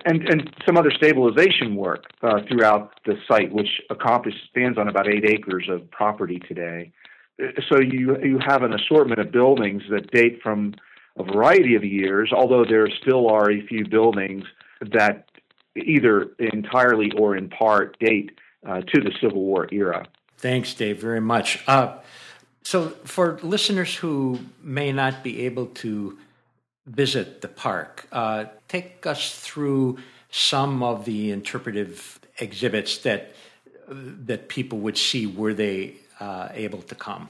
and, 0.05 0.27
and 0.27 0.53
some 0.65 0.75
other 0.77 0.91
stabilization 0.91 1.75
work 1.75 2.05
uh, 2.21 2.39
throughout 2.49 2.99
the 3.05 3.15
site, 3.27 3.53
which 3.53 3.81
accomplishes 3.89 4.41
stands 4.49 4.77
on 4.77 4.89
about 4.89 5.07
eight 5.07 5.23
acres 5.25 5.69
of 5.69 5.89
property 5.91 6.39
today. 6.47 6.91
So 7.69 7.79
you 7.79 8.17
you 8.23 8.39
have 8.45 8.63
an 8.63 8.73
assortment 8.73 9.19
of 9.19 9.31
buildings 9.31 9.83
that 9.91 10.11
date 10.11 10.39
from 10.41 10.73
a 11.17 11.23
variety 11.23 11.75
of 11.75 11.83
years, 11.83 12.31
although 12.33 12.65
there 12.65 12.87
still 13.01 13.29
are 13.29 13.51
a 13.51 13.65
few 13.65 13.87
buildings 13.87 14.43
that 14.81 15.29
either 15.75 16.31
entirely 16.39 17.11
or 17.17 17.35
in 17.35 17.49
part 17.49 17.97
date 17.99 18.31
uh, 18.67 18.81
to 18.81 19.01
the 19.01 19.11
Civil 19.21 19.41
War 19.41 19.67
era. 19.71 20.07
Thanks, 20.37 20.73
Dave, 20.73 21.01
very 21.01 21.21
much. 21.21 21.63
Uh, 21.67 21.97
so, 22.67 22.89
for 23.05 23.39
listeners 23.43 23.95
who 23.95 24.39
may 24.61 24.91
not 24.91 25.23
be 25.23 25.45
able 25.45 25.67
to 25.67 26.17
visit 26.85 27.39
the 27.39 27.47
park, 27.47 28.09
uh, 28.11 28.43
take 28.67 29.05
us 29.05 29.39
through 29.39 29.99
some 30.31 30.83
of 30.83 31.05
the 31.05 31.31
interpretive 31.31 32.19
exhibits 32.39 32.97
that 32.97 33.33
that 33.87 34.49
people 34.49 34.79
would 34.79 34.97
see 34.97 35.25
were 35.27 35.53
they 35.53 35.93
uh, 36.19 36.49
able 36.53 36.81
to 36.81 36.93
come. 36.93 37.29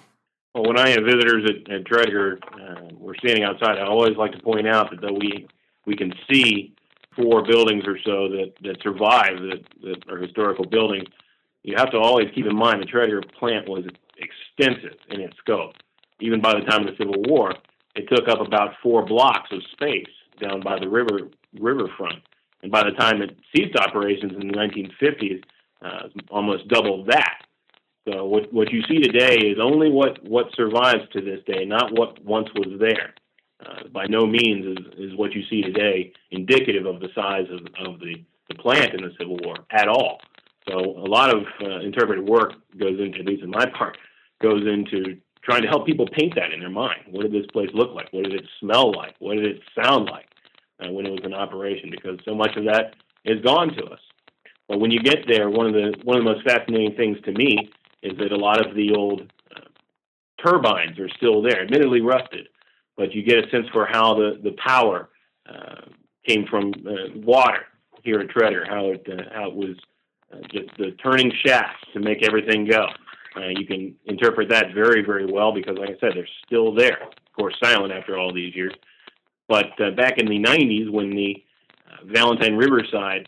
Well, 0.56 0.64
when 0.64 0.80
I 0.80 0.90
have 0.90 1.04
visitors 1.04 1.44
at, 1.48 1.72
at 1.72 1.84
Tredegar, 1.84 2.40
uh, 2.42 2.96
we're 2.98 3.14
standing 3.18 3.44
outside. 3.44 3.78
I 3.78 3.86
always 3.86 4.18
like 4.18 4.32
to 4.32 4.42
point 4.42 4.68
out 4.68 4.90
that 4.90 5.02
though 5.02 5.14
we 5.14 5.48
we 5.86 5.96
can 5.96 6.16
see 6.28 6.74
four 7.16 7.44
buildings 7.44 7.84
or 7.86 8.00
so 8.04 8.28
that 8.30 8.54
that 8.64 8.82
survive 8.82 9.38
that, 9.50 9.62
that 9.84 10.12
are 10.12 10.18
historical 10.18 10.66
buildings, 10.66 11.06
you 11.62 11.76
have 11.78 11.92
to 11.92 12.00
always 12.00 12.26
keep 12.34 12.48
in 12.48 12.56
mind 12.56 12.82
the 12.82 12.88
Tredegar 12.88 13.22
plant 13.38 13.70
was 13.70 13.86
extensive 14.20 14.98
in 15.10 15.22
its 15.22 15.38
scope. 15.38 15.74
Even 16.20 16.42
by 16.42 16.54
the 16.54 16.66
time 16.66 16.82
of 16.82 16.88
the 16.88 16.98
Civil 16.98 17.22
War, 17.28 17.54
it 17.96 18.08
took 18.10 18.28
up 18.28 18.46
about 18.46 18.76
four 18.82 19.06
blocks 19.06 19.50
of 19.52 19.62
space 19.72 20.08
down 20.42 20.62
by 20.62 20.80
the 20.80 20.88
river 20.88 21.30
riverfront. 21.60 22.22
And 22.64 22.72
by 22.72 22.84
the 22.84 22.92
time 22.92 23.22
it 23.22 23.38
ceased 23.56 23.76
operations 23.76 24.34
in 24.34 24.48
the 24.48 24.54
1950s, 24.54 25.44
uh, 25.82 26.10
almost 26.30 26.68
double 26.68 27.06
that. 27.06 27.42
So 28.08 28.26
what 28.26 28.52
what 28.54 28.72
you 28.72 28.82
see 28.88 29.00
today 29.00 29.36
is 29.36 29.58
only 29.62 29.92
what 29.92 30.24
what 30.24 30.48
survives 30.56 31.04
to 31.14 31.22
this 31.22 31.40
day, 31.46 31.66
not 31.66 31.92
what 31.92 32.24
once 32.24 32.48
was 32.56 32.80
there. 32.80 33.14
Uh, 33.66 33.88
by 33.92 34.06
no 34.06 34.26
means 34.26 34.78
is, 34.78 35.10
is 35.10 35.16
what 35.18 35.34
you 35.34 35.42
see 35.50 35.62
today 35.62 36.14
indicative 36.30 36.86
of 36.86 37.00
the 37.00 37.10
size 37.16 37.48
of, 37.52 37.60
of 37.88 38.00
the, 38.00 38.14
the 38.50 38.56
plant 38.56 38.94
in 38.94 39.02
the 39.02 39.12
Civil 39.18 39.40
War 39.44 39.56
at 39.72 39.88
all. 39.88 40.20
So 40.70 40.78
a 40.78 41.10
lot 41.10 41.36
of 41.36 41.44
uh, 41.64 41.80
interpretive 41.80 42.26
work 42.26 42.54
goes 42.80 43.00
into, 43.00 43.20
at 43.20 43.26
least 43.26 43.44
in 43.44 43.50
my 43.50 43.66
part, 43.78 43.98
goes 44.42 44.64
into 44.66 45.18
trying 45.44 45.62
to 45.62 45.68
help 45.68 45.86
people 45.86 46.08
paint 46.12 46.36
that 46.36 46.52
in 46.52 46.60
their 46.60 46.70
mind. 46.70 47.02
What 47.10 47.24
did 47.24 47.32
this 47.32 47.50
place 47.52 47.70
look 47.74 47.94
like? 47.94 48.12
What 48.12 48.26
did 48.26 48.34
it 48.34 48.46
smell 48.60 48.92
like? 48.92 49.16
What 49.20 49.36
did 49.36 49.46
it 49.46 49.62
sound 49.82 50.10
like 50.10 50.26
uh, 50.84 50.92
when 50.92 51.06
it 51.06 51.12
was 51.12 51.22
in 51.24 51.34
operation? 51.34 51.90
Because 51.90 52.20
so 52.26 52.36
much 52.36 52.56
of 52.58 52.66
that 52.66 52.96
is 53.26 53.42
gone 53.42 53.70
to 53.76 53.86
us. 53.86 54.00
But 54.68 54.80
when 54.80 54.92
you 54.92 55.00
get 55.00 55.20
there, 55.28 55.50
one 55.50 55.66
of 55.66 55.74
the 55.74 55.94
one 56.04 56.18
of 56.18 56.26
the 56.26 56.32
most 56.32 56.46
fascinating 56.46 56.96
things 56.96 57.18
to 57.24 57.32
me 57.32 57.70
is 58.04 58.18
that 58.18 58.32
a 58.32 58.36
lot 58.36 58.66
of 58.66 58.76
the 58.76 58.94
old 58.94 59.32
uh, 59.56 59.62
turbines 60.46 61.00
are 61.00 61.10
still 61.16 61.42
there, 61.42 61.64
admittedly 61.64 62.02
rusted, 62.02 62.50
but 62.98 63.14
you 63.14 63.24
get 63.24 63.38
a 63.38 63.50
sense 63.50 63.68
for 63.72 63.88
how 63.90 64.14
the 64.14 64.40
the 64.44 64.56
power 64.64 65.10
uh, 65.50 65.82
came 66.28 66.46
from 66.50 66.74
uh, 66.86 67.18
water 67.24 67.66
here 68.04 68.20
at 68.20 68.28
Tredegar, 68.28 68.68
how 68.68 68.92
it 68.92 69.08
uh, 69.10 69.34
how 69.34 69.48
it 69.50 69.56
was 69.56 69.78
uh, 70.34 70.40
just 70.52 70.70
the 70.78 70.92
turning 71.04 71.32
shafts 71.46 71.86
to 71.94 72.02
make 72.02 72.28
everything 72.28 72.66
go. 72.66 72.88
Uh, 73.38 73.50
you 73.50 73.66
can 73.66 73.96
interpret 74.06 74.50
that 74.50 74.74
very 74.74 75.04
very 75.06 75.26
well 75.26 75.54
because, 75.54 75.78
like 75.78 75.90
I 75.90 76.00
said, 76.00 76.12
they're 76.16 76.28
still 76.46 76.74
there. 76.74 77.04
Of 77.04 77.34
course, 77.34 77.56
silent 77.62 77.94
after 77.94 78.18
all 78.18 78.34
these 78.34 78.56
years. 78.56 78.74
But 79.48 79.80
uh, 79.80 79.92
back 79.92 80.18
in 80.18 80.26
the 80.28 80.40
90s, 80.40 80.90
when 80.92 81.12
the 81.12 81.44
uh, 81.88 82.06
Valentine 82.06 82.56
Riverside 82.56 83.28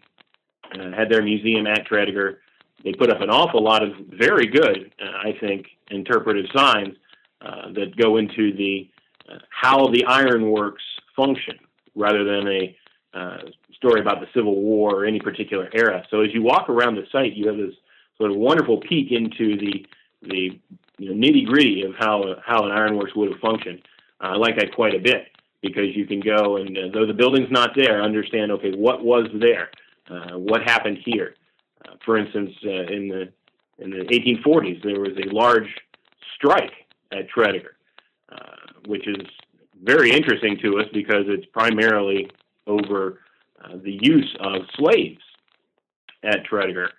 uh, 0.73 0.91
had 0.91 1.09
their 1.09 1.21
museum 1.21 1.67
at 1.67 1.87
Tredegar, 1.87 2.37
they 2.83 2.93
put 2.93 3.09
up 3.09 3.21
an 3.21 3.29
awful 3.29 3.63
lot 3.63 3.83
of 3.83 3.91
very 4.09 4.47
good, 4.47 4.91
uh, 5.01 5.27
I 5.27 5.37
think, 5.39 5.67
interpretive 5.91 6.45
signs 6.55 6.95
uh, 7.41 7.71
that 7.73 7.95
go 7.97 8.17
into 8.17 8.53
the 8.55 8.89
how 9.51 9.87
the 9.89 10.03
ironworks 10.05 10.81
function, 11.15 11.59
rather 11.95 12.23
than 12.23 12.47
a 12.47 12.75
story 13.73 14.01
about 14.01 14.19
the 14.19 14.27
Civil 14.33 14.55
War 14.55 14.95
or 14.95 15.05
any 15.05 15.19
particular 15.19 15.69
era. 15.71 16.03
So 16.09 16.21
as 16.21 16.33
you 16.33 16.41
walk 16.41 16.67
around 16.67 16.95
the 16.95 17.05
site, 17.11 17.33
you 17.33 17.47
have 17.47 17.57
this 17.57 17.75
sort 18.17 18.31
of 18.31 18.37
wonderful 18.37 18.77
peek 18.77 19.11
into 19.11 19.55
the 19.57 19.85
the 20.21 20.59
you 20.97 21.15
know, 21.15 21.27
nitty 21.27 21.45
gritty 21.45 21.83
of 21.83 21.93
how 21.97 22.35
how 22.45 22.65
an 22.65 22.71
ironworks 22.71 23.15
would 23.15 23.31
have 23.31 23.39
functioned. 23.39 23.81
I 24.19 24.35
like 24.35 24.57
that 24.57 24.75
quite 24.75 24.93
a 24.93 24.99
bit 24.99 25.27
because 25.61 25.95
you 25.95 26.05
can 26.05 26.19
go 26.19 26.57
and 26.57 26.77
uh, 26.77 26.81
though 26.93 27.05
the 27.05 27.13
building's 27.13 27.51
not 27.51 27.71
there, 27.75 28.01
understand 28.01 28.51
okay 28.51 28.71
what 28.71 29.03
was 29.03 29.27
there, 29.39 29.69
uh, 30.09 30.38
what 30.38 30.61
happened 30.63 30.99
here. 31.05 31.35
Uh, 31.85 31.93
for 32.05 32.17
instance, 32.17 32.51
uh, 32.65 32.69
in 32.69 33.07
the 33.07 33.31
in 33.77 33.91
the 33.91 34.03
1840s, 34.05 34.83
there 34.83 34.99
was 34.99 35.17
a 35.17 35.33
large 35.33 35.73
strike 36.35 36.73
at 37.13 37.29
Tredegar, 37.29 37.75
uh, 38.29 38.55
which 38.88 39.07
is 39.07 39.25
very 39.81 40.11
interesting 40.11 40.57
to 40.61 40.79
us 40.79 40.85
because 40.93 41.25
it's 41.27 41.45
primarily 41.53 42.29
over 42.67 43.21
uh, 43.63 43.77
the 43.81 43.97
use 44.01 44.35
of 44.41 44.63
slaves 44.75 45.21
at 46.23 46.45
Tredegar. 46.45 46.89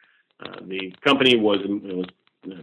The 0.63 0.95
company 1.05 1.37
was, 1.37 1.59
was 1.67 2.07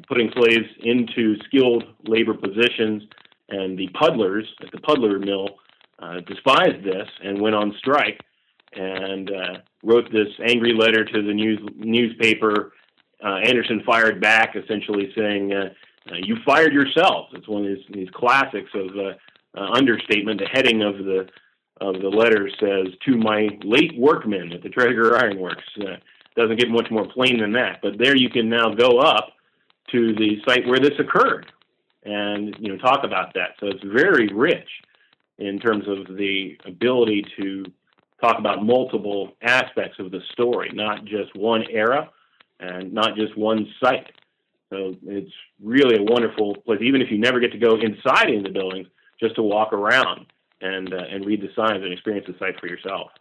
putting 0.07 0.31
slaves 0.33 0.67
into 0.81 1.35
skilled 1.45 1.83
labor 2.05 2.33
positions, 2.33 3.03
and 3.49 3.77
the 3.77 3.87
puddlers 3.89 4.45
at 4.61 4.71
the 4.71 4.81
puddler 4.81 5.19
mill 5.19 5.47
uh, 5.99 6.19
despised 6.21 6.83
this 6.83 7.07
and 7.23 7.41
went 7.41 7.55
on 7.55 7.73
strike 7.77 8.19
and 8.73 9.31
uh, 9.31 9.57
wrote 9.83 10.11
this 10.11 10.27
angry 10.45 10.73
letter 10.73 11.05
to 11.05 11.21
the 11.21 11.33
news 11.33 11.59
newspaper. 11.75 12.73
Uh, 13.23 13.37
Anderson 13.37 13.81
fired 13.85 14.21
back, 14.21 14.55
essentially 14.55 15.11
saying, 15.15 15.53
uh, 15.53 15.69
uh, 16.11 16.15
"You 16.21 16.37
fired 16.45 16.73
yourselves." 16.73 17.33
It's 17.33 17.47
one 17.47 17.65
of 17.65 17.67
these, 17.67 17.85
these 17.91 18.09
classics 18.13 18.69
of 18.73 18.89
uh, 18.97 19.71
understatement. 19.73 20.39
The 20.39 20.47
heading 20.47 20.83
of 20.83 20.97
the 20.97 21.27
of 21.79 22.01
the 22.01 22.09
letter 22.09 22.49
says, 22.59 22.93
"To 23.05 23.17
my 23.17 23.49
late 23.63 23.97
workmen 23.97 24.51
at 24.53 24.61
the 24.61 24.69
Tredegar 24.69 25.21
Ironworks." 25.21 25.63
Doesn't 26.35 26.59
get 26.59 26.69
much 26.69 26.91
more 26.91 27.07
plain 27.07 27.39
than 27.39 27.51
that. 27.53 27.79
But 27.81 27.97
there 27.97 28.15
you 28.15 28.29
can 28.29 28.47
now 28.47 28.69
go 28.69 28.99
up 28.99 29.36
to 29.91 30.13
the 30.15 30.37
site 30.47 30.67
where 30.67 30.79
this 30.79 30.99
occurred 30.99 31.51
and 32.03 32.55
you 32.59 32.69
know 32.69 32.77
talk 32.77 33.03
about 33.03 33.33
that. 33.33 33.51
So 33.59 33.67
it's 33.67 33.83
very 33.83 34.27
rich 34.27 34.69
in 35.37 35.59
terms 35.59 35.85
of 35.87 36.15
the 36.15 36.57
ability 36.65 37.25
to 37.39 37.65
talk 38.21 38.39
about 38.39 38.65
multiple 38.65 39.33
aspects 39.41 39.99
of 39.99 40.11
the 40.11 40.21
story, 40.31 40.71
not 40.73 41.05
just 41.05 41.35
one 41.35 41.63
era 41.69 42.09
and 42.59 42.91
not 42.91 43.15
just 43.15 43.37
one 43.37 43.67
site. 43.83 44.11
So 44.69 44.95
it's 45.05 45.31
really 45.61 45.97
a 45.97 46.03
wonderful 46.03 46.55
place, 46.65 46.79
even 46.81 47.01
if 47.01 47.11
you 47.11 47.19
never 47.19 47.39
get 47.39 47.51
to 47.51 47.57
go 47.57 47.75
inside 47.79 48.29
in 48.29 48.43
the 48.43 48.49
buildings, 48.49 48.87
just 49.19 49.35
to 49.35 49.43
walk 49.43 49.71
around 49.73 50.25
and 50.61 50.93
uh, 50.93 51.03
and 51.09 51.25
read 51.25 51.41
the 51.41 51.49
signs 51.55 51.83
and 51.83 51.93
experience 51.93 52.27
the 52.27 52.35
site 52.39 52.59
for 52.59 52.67
yourself. 52.67 53.11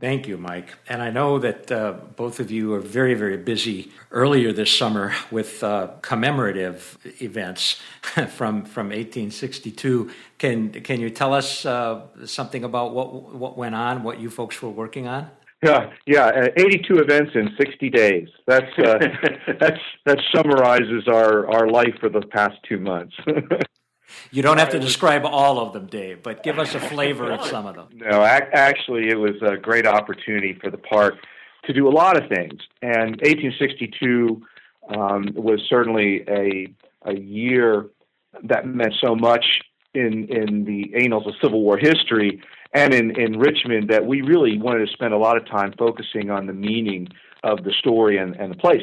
Thank 0.00 0.26
you, 0.26 0.36
Mike. 0.36 0.70
And 0.88 1.00
I 1.00 1.10
know 1.10 1.38
that 1.38 1.70
uh, 1.70 1.92
both 2.16 2.40
of 2.40 2.50
you 2.50 2.74
are 2.74 2.80
very, 2.80 3.14
very 3.14 3.36
busy 3.36 3.92
earlier 4.10 4.52
this 4.52 4.76
summer 4.76 5.14
with 5.30 5.62
uh, 5.62 5.88
commemorative 6.02 6.98
events 7.20 7.80
from 8.02 8.64
from 8.64 8.88
1862. 8.88 10.10
Can 10.38 10.72
can 10.72 11.00
you 11.00 11.10
tell 11.10 11.32
us 11.32 11.64
uh, 11.64 12.06
something 12.24 12.64
about 12.64 12.92
what 12.92 13.34
what 13.34 13.56
went 13.56 13.76
on, 13.76 14.02
what 14.02 14.18
you 14.18 14.30
folks 14.30 14.60
were 14.60 14.70
working 14.70 15.06
on? 15.06 15.30
Yeah, 15.62 15.90
yeah, 16.06 16.26
uh, 16.26 16.48
82 16.56 16.98
events 16.98 17.32
in 17.34 17.50
60 17.58 17.90
days. 17.90 18.28
That's 18.46 18.78
uh, 18.78 18.98
that's 19.60 19.80
that 20.06 20.18
summarizes 20.34 21.06
our 21.08 21.48
our 21.48 21.68
life 21.68 21.94
for 22.00 22.08
the 22.08 22.22
past 22.22 22.56
two 22.68 22.78
months. 22.78 23.14
You 24.30 24.42
don't 24.42 24.58
have 24.58 24.70
to 24.70 24.78
describe 24.78 25.24
all 25.24 25.58
of 25.60 25.72
them, 25.72 25.86
Dave, 25.86 26.22
but 26.22 26.42
give 26.42 26.58
us 26.58 26.74
a 26.74 26.80
flavor 26.80 27.30
of 27.32 27.44
some 27.46 27.66
of 27.66 27.74
them. 27.74 27.88
No, 27.94 28.22
actually, 28.22 29.08
it 29.08 29.18
was 29.18 29.34
a 29.42 29.56
great 29.56 29.86
opportunity 29.86 30.58
for 30.60 30.70
the 30.70 30.78
park 30.78 31.14
to 31.64 31.72
do 31.72 31.88
a 31.88 31.90
lot 31.90 32.16
of 32.16 32.28
things. 32.28 32.60
And 32.82 33.20
1862 33.22 34.42
um, 34.88 35.28
was 35.34 35.60
certainly 35.68 36.24
a, 36.28 36.68
a 37.02 37.14
year 37.14 37.86
that 38.44 38.66
meant 38.66 38.94
so 39.00 39.14
much 39.14 39.44
in, 39.94 40.28
in 40.28 40.64
the 40.64 40.92
annals 41.02 41.26
of 41.26 41.34
Civil 41.42 41.62
War 41.62 41.76
history 41.76 42.40
and 42.74 42.94
in, 42.94 43.18
in 43.18 43.38
Richmond 43.38 43.88
that 43.88 44.06
we 44.06 44.20
really 44.20 44.58
wanted 44.58 44.86
to 44.86 44.92
spend 44.92 45.14
a 45.14 45.18
lot 45.18 45.36
of 45.36 45.46
time 45.46 45.72
focusing 45.78 46.30
on 46.30 46.46
the 46.46 46.52
meaning 46.52 47.08
of 47.42 47.64
the 47.64 47.72
story 47.72 48.18
and, 48.18 48.34
and 48.36 48.52
the 48.52 48.56
place. 48.56 48.82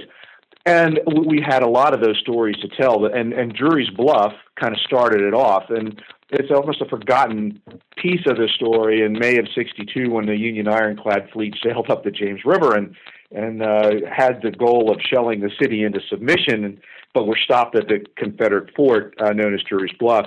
And 0.65 0.99
we 1.27 1.41
had 1.45 1.61
a 1.61 1.67
lot 1.67 1.93
of 1.93 2.01
those 2.01 2.17
stories 2.19 2.55
to 2.57 2.67
tell. 2.67 3.05
And, 3.05 3.33
and 3.33 3.55
Drewry's 3.55 3.91
Bluff 3.91 4.33
kind 4.59 4.73
of 4.73 4.79
started 4.81 5.21
it 5.21 5.33
off. 5.33 5.65
And 5.69 6.01
it's 6.31 6.49
almost 6.51 6.81
a 6.81 6.85
forgotten 6.85 7.61
piece 7.97 8.25
of 8.27 8.37
the 8.37 8.49
story 8.55 9.03
in 9.03 9.13
May 9.13 9.37
of 9.37 9.45
62 9.53 10.09
when 10.09 10.25
the 10.25 10.35
Union 10.35 10.67
ironclad 10.67 11.29
fleet 11.31 11.55
sailed 11.63 11.91
up 11.91 12.03
the 12.03 12.09
James 12.09 12.41
River 12.45 12.75
and, 12.75 12.95
and 13.31 13.61
uh, 13.61 13.91
had 14.11 14.41
the 14.41 14.51
goal 14.51 14.91
of 14.91 14.99
shelling 15.07 15.41
the 15.41 15.51
city 15.61 15.83
into 15.83 15.99
submission, 16.09 16.81
but 17.13 17.27
were 17.27 17.37
stopped 17.37 17.75
at 17.75 17.87
the 17.87 18.03
Confederate 18.17 18.73
fort 18.75 19.13
uh, 19.19 19.33
known 19.33 19.53
as 19.53 19.61
Drewry's 19.61 19.95
Bluff. 19.99 20.25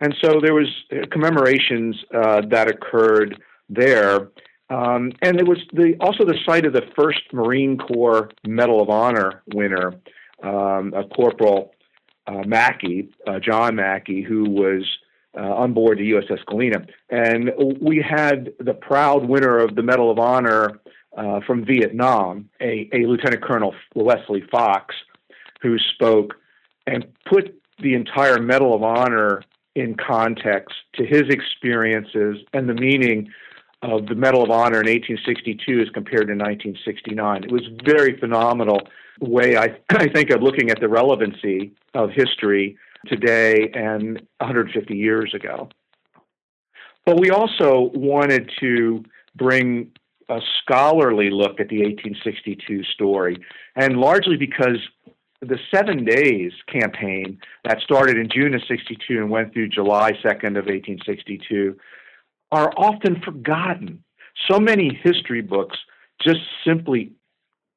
And 0.00 0.14
so 0.22 0.38
there 0.42 0.54
was 0.54 0.68
commemorations 1.10 1.96
uh, 2.14 2.42
that 2.50 2.68
occurred 2.68 3.42
there 3.70 4.28
um, 4.70 5.12
and 5.22 5.40
it 5.40 5.46
was 5.46 5.58
the, 5.72 5.96
also 6.00 6.24
the 6.24 6.38
site 6.46 6.66
of 6.66 6.72
the 6.72 6.86
first 6.96 7.20
Marine 7.32 7.78
Corps 7.78 8.30
Medal 8.46 8.82
of 8.82 8.90
Honor 8.90 9.42
winner, 9.54 9.94
um, 10.42 10.92
a 10.94 11.04
Corporal 11.14 11.72
uh, 12.26 12.42
Mackie, 12.46 13.08
uh, 13.26 13.38
John 13.38 13.76
Mackie, 13.76 14.22
who 14.22 14.50
was 14.50 14.84
uh, 15.36 15.40
on 15.40 15.72
board 15.72 15.98
the 15.98 16.10
USS 16.10 16.44
Galena. 16.46 16.86
And 17.10 17.50
we 17.80 18.04
had 18.06 18.52
the 18.58 18.74
proud 18.74 19.26
winner 19.26 19.58
of 19.58 19.74
the 19.74 19.82
Medal 19.82 20.10
of 20.10 20.18
Honor 20.18 20.80
uh, 21.16 21.40
from 21.46 21.64
Vietnam, 21.64 22.50
a, 22.60 22.88
a 22.92 23.06
Lieutenant 23.06 23.42
Colonel 23.42 23.74
Wesley 23.94 24.42
Fox, 24.50 24.94
who 25.62 25.78
spoke 25.78 26.34
and 26.86 27.06
put 27.26 27.60
the 27.80 27.94
entire 27.94 28.40
Medal 28.40 28.74
of 28.74 28.82
Honor 28.82 29.42
in 29.74 29.94
context 29.94 30.74
to 30.94 31.06
his 31.06 31.22
experiences 31.28 32.38
and 32.52 32.68
the 32.68 32.74
meaning 32.74 33.30
of 33.82 34.06
the 34.06 34.14
Medal 34.14 34.42
of 34.42 34.50
Honor 34.50 34.80
in 34.80 34.88
1862 34.88 35.80
as 35.80 35.88
compared 35.90 36.26
to 36.28 36.34
1969. 36.34 37.44
It 37.44 37.52
was 37.52 37.62
very 37.84 38.18
phenomenal 38.18 38.80
way 39.20 39.56
I, 39.56 39.76
I 39.90 40.08
think 40.08 40.30
of 40.30 40.42
looking 40.42 40.70
at 40.70 40.80
the 40.80 40.88
relevancy 40.88 41.72
of 41.94 42.10
history 42.10 42.76
today 43.06 43.70
and 43.74 44.20
150 44.38 44.96
years 44.96 45.32
ago. 45.34 45.68
But 47.06 47.20
we 47.20 47.30
also 47.30 47.90
wanted 47.94 48.50
to 48.60 49.02
bring 49.34 49.92
a 50.28 50.40
scholarly 50.60 51.30
look 51.30 51.58
at 51.60 51.68
the 51.68 51.78
1862 51.78 52.84
story, 52.84 53.38
and 53.76 53.96
largely 53.96 54.36
because 54.36 54.78
the 55.40 55.58
Seven 55.72 56.04
Days 56.04 56.52
campaign 56.70 57.38
that 57.64 57.80
started 57.80 58.18
in 58.18 58.28
June 58.28 58.54
of 58.54 58.60
62 58.68 59.16
and 59.16 59.30
went 59.30 59.52
through 59.52 59.68
July 59.68 60.12
2nd 60.12 60.58
of 60.58 60.66
1862 60.66 61.78
are 62.50 62.72
often 62.76 63.20
forgotten. 63.24 64.04
So 64.50 64.58
many 64.58 64.98
history 65.02 65.42
books 65.42 65.76
just 66.22 66.40
simply 66.66 67.12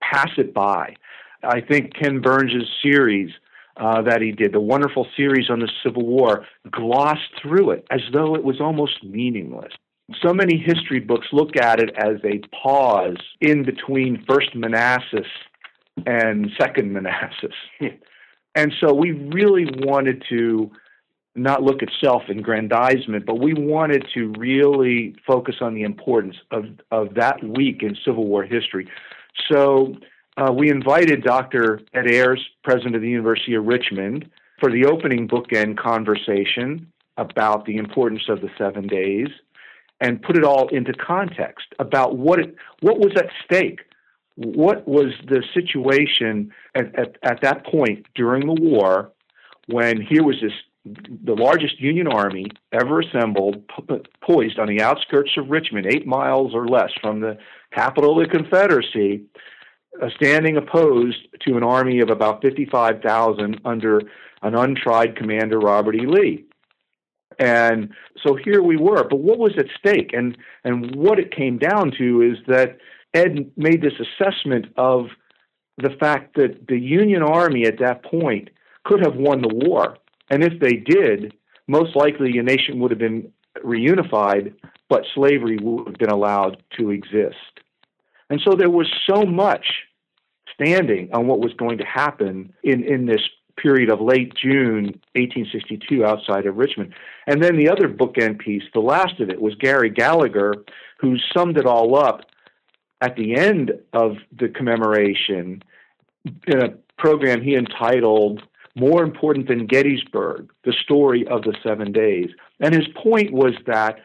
pass 0.01 0.29
it 0.37 0.53
by. 0.53 0.95
I 1.43 1.61
think 1.61 1.93
Ken 1.95 2.21
Burns' 2.21 2.69
series 2.83 3.31
uh, 3.77 4.01
that 4.03 4.21
he 4.21 4.31
did, 4.31 4.53
the 4.53 4.59
wonderful 4.59 5.07
series 5.15 5.49
on 5.49 5.59
the 5.59 5.69
Civil 5.83 6.05
War, 6.05 6.45
glossed 6.69 7.31
through 7.41 7.71
it 7.71 7.87
as 7.89 8.01
though 8.13 8.35
it 8.35 8.43
was 8.43 8.59
almost 8.59 9.03
meaningless. 9.03 9.73
So 10.21 10.33
many 10.33 10.57
history 10.57 10.99
books 10.99 11.27
look 11.31 11.55
at 11.55 11.79
it 11.79 11.91
as 11.97 12.17
a 12.23 12.41
pause 12.63 13.17
in 13.39 13.63
between 13.63 14.23
First 14.29 14.55
Manassas 14.55 15.27
and 16.05 16.51
Second 16.59 16.91
Manassas. 16.91 17.55
and 18.55 18.73
so 18.79 18.93
we 18.93 19.11
really 19.11 19.65
wanted 19.79 20.23
to 20.29 20.71
not 21.35 21.63
look 21.63 21.81
at 21.81 21.89
self 22.03 22.23
aggrandizement, 22.29 23.25
but 23.25 23.39
we 23.39 23.53
wanted 23.53 24.05
to 24.13 24.33
really 24.37 25.15
focus 25.25 25.55
on 25.61 25.73
the 25.73 25.83
importance 25.83 26.35
of, 26.51 26.65
of 26.91 27.13
that 27.15 27.43
week 27.43 27.83
in 27.83 27.95
Civil 28.05 28.27
War 28.27 28.43
history. 28.43 28.87
So 29.49 29.95
uh, 30.37 30.51
we 30.51 30.69
invited 30.69 31.23
Dr. 31.23 31.81
Ed 31.93 32.09
Ayers, 32.09 32.45
president 32.63 32.95
of 32.95 33.01
the 33.01 33.09
University 33.09 33.53
of 33.53 33.65
Richmond, 33.65 34.29
for 34.59 34.69
the 34.71 34.85
opening 34.85 35.27
bookend 35.27 35.77
conversation. 35.77 36.91
about 37.17 37.65
the 37.65 37.77
importance 37.77 38.23
of 38.29 38.41
the 38.41 38.49
seven 38.57 38.87
days 38.87 39.27
and 39.99 40.21
put 40.21 40.35
it 40.37 40.43
all 40.43 40.67
into 40.69 40.93
context 40.93 41.67
about 41.79 42.17
what 42.17 42.39
it, 42.39 42.55
what 42.81 42.97
was 42.99 43.13
at 43.15 43.27
stake. 43.45 43.81
What 44.35 44.87
was 44.87 45.13
the 45.27 45.43
situation 45.53 46.51
at, 46.73 46.97
at, 46.97 47.17
at 47.21 47.41
that 47.41 47.65
point 47.65 48.07
during 48.15 48.47
the 48.47 48.59
war 48.59 49.11
when 49.67 50.01
here 50.01 50.23
was 50.23 50.37
this 50.41 50.53
the 50.85 51.35
largest 51.35 51.79
Union 51.79 52.07
army 52.07 52.47
ever 52.71 53.01
assembled, 53.01 53.63
poised 54.21 54.57
on 54.57 54.67
the 54.67 54.81
outskirts 54.81 55.31
of 55.37 55.49
Richmond, 55.49 55.85
eight 55.85 56.07
miles 56.07 56.53
or 56.55 56.67
less 56.67 56.91
from 56.99 57.19
the 57.19 57.37
capital 57.71 58.19
of 58.19 58.27
the 58.27 58.35
Confederacy, 58.35 59.23
uh, 60.01 60.09
standing 60.15 60.57
opposed 60.57 61.27
to 61.41 61.57
an 61.57 61.63
army 61.63 61.99
of 61.99 62.09
about 62.09 62.41
55,000 62.41 63.61
under 63.63 64.01
an 64.41 64.55
untried 64.55 65.15
commander, 65.15 65.59
Robert 65.59 65.95
E. 65.95 66.07
Lee. 66.07 66.45
And 67.37 67.91
so 68.23 68.35
here 68.35 68.61
we 68.61 68.77
were. 68.77 69.03
But 69.07 69.19
what 69.19 69.37
was 69.37 69.53
at 69.57 69.65
stake? 69.77 70.11
And, 70.13 70.37
and 70.63 70.95
what 70.95 71.19
it 71.19 71.35
came 71.35 71.57
down 71.57 71.91
to 71.97 72.21
is 72.21 72.37
that 72.47 72.77
Ed 73.13 73.51
made 73.55 73.81
this 73.81 73.99
assessment 73.99 74.67
of 74.77 75.07
the 75.77 75.89
fact 75.99 76.35
that 76.35 76.67
the 76.67 76.79
Union 76.79 77.21
Army 77.21 77.65
at 77.65 77.79
that 77.79 78.03
point 78.03 78.49
could 78.83 79.03
have 79.03 79.15
won 79.15 79.41
the 79.41 79.53
war. 79.53 79.97
And 80.31 80.43
if 80.43 80.59
they 80.59 80.73
did, 80.77 81.33
most 81.67 81.95
likely 81.95 82.37
a 82.37 82.43
nation 82.43 82.79
would 82.79 82.89
have 82.89 82.99
been 82.99 83.31
reunified, 83.63 84.53
but 84.89 85.03
slavery 85.13 85.57
would 85.61 85.89
have 85.89 85.97
been 85.97 86.09
allowed 86.09 86.63
to 86.79 86.89
exist. 86.89 87.59
And 88.29 88.41
so 88.43 88.55
there 88.55 88.69
was 88.69 88.87
so 89.07 89.23
much 89.23 89.65
standing 90.53 91.09
on 91.13 91.27
what 91.27 91.39
was 91.39 91.53
going 91.53 91.77
to 91.79 91.83
happen 91.83 92.53
in, 92.63 92.83
in 92.83 93.05
this 93.05 93.21
period 93.57 93.89
of 93.89 93.99
late 93.99 94.33
June 94.33 94.85
1862 95.15 96.05
outside 96.05 96.45
of 96.45 96.55
Richmond. 96.55 96.93
And 97.27 97.43
then 97.43 97.57
the 97.57 97.69
other 97.69 97.89
bookend 97.89 98.39
piece, 98.39 98.63
the 98.73 98.79
last 98.79 99.19
of 99.19 99.29
it, 99.29 99.41
was 99.41 99.53
Gary 99.55 99.89
Gallagher, 99.89 100.53
who 100.99 101.17
summed 101.35 101.57
it 101.57 101.65
all 101.65 101.97
up 101.97 102.21
at 103.01 103.17
the 103.17 103.35
end 103.35 103.71
of 103.91 104.15
the 104.31 104.47
commemoration 104.47 105.61
in 106.47 106.63
a 106.63 106.69
program 106.97 107.41
he 107.41 107.55
entitled 107.55 108.41
More 108.75 109.03
Important 109.03 109.47
Than 109.47 109.65
Gettysburg 109.65 110.49
The 110.63 110.73
Story 110.83 111.27
of 111.27 111.43
the 111.43 111.55
Seven 111.63 111.91
Days. 111.91 112.29
And 112.59 112.73
his 112.73 112.87
point 112.95 113.31
was 113.31 113.53
that 113.65 113.99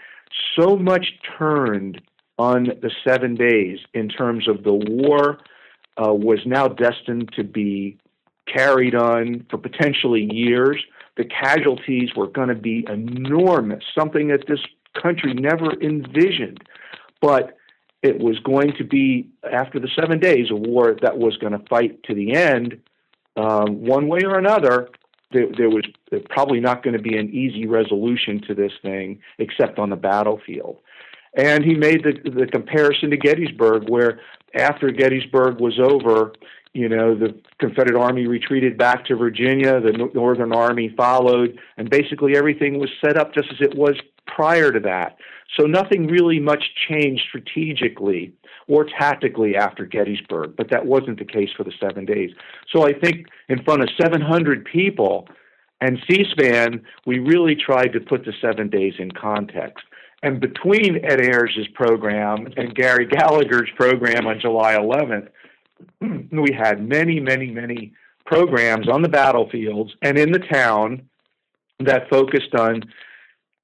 so 0.59 0.77
much 0.77 1.07
turned 1.39 2.01
on 2.39 2.65
the 2.83 2.91
seven 3.07 3.35
days 3.35 3.79
in 3.95 4.09
terms 4.09 4.49
of 4.49 4.63
the 4.63 4.73
war 4.73 5.39
uh, 5.97 6.13
was 6.13 6.41
now 6.45 6.69
destined 6.69 7.31
to 7.35 7.45
be 7.45 7.97
carried 8.47 8.95
on 8.95 9.47
for 9.51 9.59
potentially 9.59 10.29
years. 10.31 10.83
The 11.17 11.25
casualties 11.25 12.11
were 12.15 12.27
going 12.27 12.49
to 12.49 12.55
be 12.55 12.85
enormous, 12.89 13.83
something 13.99 14.29
that 14.29 14.47
this 14.47 14.61
country 15.01 15.33
never 15.33 15.73
envisioned. 15.81 16.63
But 17.23 17.57
it 18.03 18.19
was 18.21 18.39
going 18.41 18.75
to 18.77 18.85
be, 18.85 19.29
after 19.51 19.81
the 19.81 19.89
seven 19.99 20.21
days, 20.21 20.51
a 20.51 20.55
war 20.55 20.97
that 21.01 21.19
was 21.19 21.37
going 21.39 21.55
to 21.55 21.65
fight 21.71 22.03
to 22.05 22.15
the 22.15 22.35
end, 22.35 22.81
um, 23.37 23.85
one 23.85 24.09
way 24.09 24.20
or 24.25 24.38
another. 24.38 24.88
There, 25.33 25.49
there 25.57 25.68
was 25.68 25.85
probably 26.31 26.61
not 26.61 26.83
going 26.83 26.96
to 26.96 27.03
be 27.03 27.16
an 27.16 27.29
easy 27.31 27.66
resolution 27.66 28.40
to 28.46 28.55
this 28.55 28.72
thing, 28.81 29.20
except 29.38 29.79
on 29.79 29.90
the 29.90 29.96
battlefield. 29.96 30.79
And 31.37 31.64
he 31.64 31.75
made 31.75 32.05
the, 32.05 32.31
the 32.31 32.46
comparison 32.46 33.11
to 33.11 33.16
Gettysburg, 33.16 33.90
where 33.90 34.20
after 34.55 34.90
Gettysburg 34.90 35.61
was 35.61 35.79
over, 35.79 36.33
you 36.72 36.88
know, 36.88 37.14
the 37.14 37.35
Confederate 37.59 38.01
Army 38.01 38.27
retreated 38.27 38.79
back 38.79 39.05
to 39.07 39.16
Virginia, 39.16 39.81
the 39.81 40.11
Northern 40.14 40.53
Army 40.53 40.94
followed, 40.96 41.59
and 41.77 41.90
basically 41.90 42.37
everything 42.37 42.79
was 42.79 42.90
set 43.05 43.16
up 43.16 43.35
just 43.35 43.49
as 43.51 43.59
it 43.61 43.77
was 43.77 43.96
prior 44.27 44.70
to 44.72 44.81
that. 44.81 45.16
So 45.59 45.66
nothing 45.66 46.07
really 46.07 46.38
much 46.38 46.62
changed 46.88 47.22
strategically 47.29 48.33
or 48.69 48.85
tactically 48.85 49.57
after 49.57 49.85
Gettysburg, 49.85 50.55
but 50.57 50.71
that 50.71 50.87
wasn't 50.87 51.19
the 51.19 51.25
case 51.25 51.51
for 51.57 51.65
the 51.65 51.73
seven 51.81 52.05
days. 52.05 52.31
So 52.73 52.87
I 52.87 52.93
think 52.93 53.27
in 53.49 53.63
front 53.63 53.83
of 53.83 53.89
700 54.01 54.65
people 54.65 55.29
and 55.81 55.99
C 56.09 56.25
SPAN, 56.33 56.83
we 57.07 57.19
really 57.19 57.55
tried 57.55 57.93
to 57.93 58.01
put 58.01 58.25
the 58.25 58.33
seven 58.41 58.69
days 58.69 58.95
in 58.99 59.11
context. 59.13 59.85
And 60.23 60.41
between 60.41 61.05
Ed 61.05 61.21
Ayers' 61.21 61.69
program 61.75 62.49
and 62.57 62.75
Gary 62.75 63.07
Gallagher's 63.07 63.71
program 63.77 64.27
on 64.27 64.41
July 64.41 64.75
11th, 64.75 65.29
we 66.33 66.53
had 66.53 66.87
many, 66.89 67.21
many, 67.21 67.51
many 67.51 67.93
programs 68.25 68.89
on 68.89 69.03
the 69.03 69.09
battlefields 69.09 69.93
and 70.03 70.19
in 70.19 70.33
the 70.33 70.41
town 70.41 71.09
that 71.79 72.09
focused 72.11 72.55
on 72.59 72.83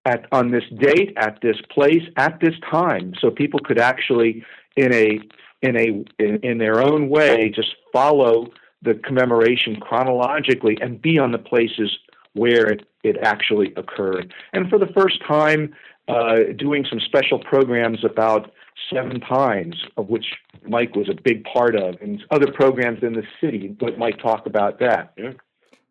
at 0.04 0.26
on 0.32 0.50
this 0.50 0.64
date, 0.78 1.14
at 1.16 1.38
this 1.42 1.56
place, 1.70 2.02
at 2.16 2.38
this 2.40 2.54
time, 2.70 3.14
so 3.20 3.30
people 3.30 3.60
could 3.60 3.78
actually 3.78 4.44
in 4.76 4.92
a 4.92 5.20
in 5.62 5.76
a 5.76 6.04
in, 6.22 6.36
in 6.42 6.58
their 6.58 6.82
own 6.82 7.08
way 7.08 7.50
just 7.50 7.74
follow 7.92 8.48
the 8.82 8.94
commemoration 8.94 9.76
chronologically 9.76 10.76
and 10.80 11.00
be 11.00 11.18
on 11.18 11.32
the 11.32 11.38
places 11.38 11.90
where 12.34 12.66
it, 12.66 12.86
it 13.04 13.16
actually 13.22 13.72
occurred. 13.76 14.32
And 14.52 14.68
for 14.68 14.78
the 14.78 14.86
first 14.86 15.20
time, 15.26 15.74
uh, 16.08 16.36
doing 16.56 16.84
some 16.88 16.98
special 17.00 17.38
programs 17.38 18.04
about 18.04 18.50
Seven 18.92 19.20
Pines, 19.20 19.76
of 19.96 20.08
which 20.08 20.26
Mike 20.66 20.96
was 20.96 21.08
a 21.08 21.14
big 21.14 21.44
part 21.44 21.76
of, 21.76 21.96
and 22.00 22.22
other 22.30 22.50
programs 22.50 23.02
in 23.02 23.12
the 23.12 23.22
city. 23.40 23.68
But 23.68 23.98
Mike 23.98 24.18
talk 24.18 24.46
about 24.46 24.80
that. 24.80 25.12
Yeah. 25.16 25.32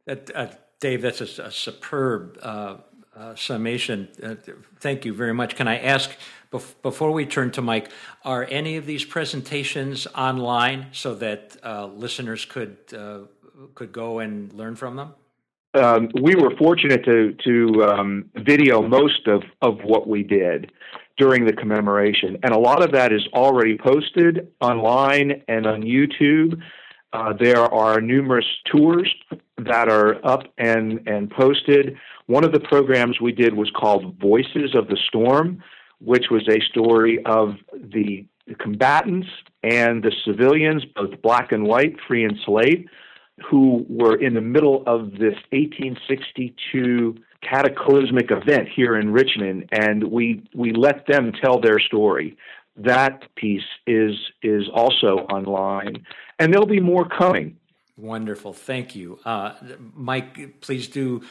That, 0.05 0.31
uh, 0.35 0.47
Dave, 0.79 1.01
that's 1.01 1.21
a, 1.21 1.43
a 1.43 1.51
superb 1.51 2.37
uh, 2.41 2.77
uh, 3.21 3.36
summation. 3.36 4.07
Uh, 4.21 4.36
thank 4.79 5.05
you 5.05 5.13
very 5.13 5.34
much. 5.34 5.55
Can 5.55 5.67
I 5.67 5.77
ask, 5.77 6.10
bef- 6.51 6.73
before 6.81 7.12
we 7.12 7.25
turn 7.25 7.51
to 7.51 7.62
Mike, 7.62 7.89
are 8.25 8.47
any 8.49 8.77
of 8.77 8.86
these 8.86 9.05
presentations 9.05 10.07
online 10.15 10.88
so 10.91 11.15
that 11.15 11.57
uh, 11.63 11.86
listeners 11.86 12.45
could 12.45 12.77
could 13.75 13.91
go 13.91 14.19
and 14.19 14.51
learn 14.53 14.75
from 14.75 14.95
them? 14.95 15.13
Um, 15.73 16.10
we 16.21 16.36
were 16.36 16.55
fortunate 16.57 17.05
to 17.05 17.34
to 17.47 17.84
um, 17.86 18.29
video 18.36 18.81
most 18.81 19.27
of 19.27 19.43
of 19.62 19.79
what 19.84 20.07
we 20.07 20.23
did 20.23 20.71
during 21.17 21.45
the 21.45 21.53
commemoration. 21.53 22.38
And 22.43 22.51
a 22.53 22.57
lot 22.60 22.84
of 22.84 22.91
that 22.93 23.13
is 23.13 23.21
already 23.34 23.77
posted 23.77 24.51
online 24.60 25.43
and 25.47 25.65
on 25.67 25.84
YouTube. 25.84 26.60
Uh, 27.13 27.34
there 27.38 27.60
are 27.60 28.00
numerous 28.00 28.45
tours 28.71 29.13
that 29.58 29.89
are 29.89 30.26
up 30.26 30.43
and, 30.58 31.06
and 31.08 31.30
posted. 31.30 31.97
One 32.28 32.45
of 32.45 32.54
the 32.54 32.60
programs 32.60 33.19
we 33.19 33.34
did 33.34 33.54
was 33.54 33.69
called 33.76 34.17
Voices 34.19 34.76
of 34.76 34.88
the 34.88 34.97
Storm, 35.08 35.62
which 36.00 36.26
was 36.32 36.47
a 36.47 36.62
story 36.71 37.19
of 37.26 37.56
the 37.74 38.26
combatants 38.60 39.28
and 39.63 40.04
the 40.04 40.12
civilians, 40.26 40.84
both 40.95 41.21
black 41.21 41.52
and 41.52 41.65
white, 41.65 41.95
free 42.08 42.24
and 42.24 42.38
slave, 42.45 42.86
who 43.50 43.86
were 43.89 44.15
in 44.15 44.34
the 44.34 44.41
middle 44.41 44.84
of 44.88 45.12
this 45.12 45.36
1862 45.52 47.15
cataclysmic 47.41 48.30
event 48.30 48.67
here 48.74 48.95
in 48.95 49.12
Richmond, 49.12 49.67
and 49.71 50.04
we 50.12 50.43
we 50.54 50.74
let 50.74 51.08
them 51.08 51.32
tell 51.43 51.60
their 51.60 51.80
story. 51.80 52.38
That 52.83 53.33
piece 53.35 53.63
is 53.85 54.15
is 54.41 54.67
also 54.73 55.19
online, 55.29 56.05
and 56.39 56.53
there'll 56.53 56.65
be 56.65 56.79
more 56.79 57.07
coming. 57.07 57.57
Wonderful, 57.97 58.53
thank 58.53 58.95
you, 58.95 59.19
uh, 59.25 59.53
Mike. 59.93 60.61
Please 60.61 60.87
do 60.87 61.21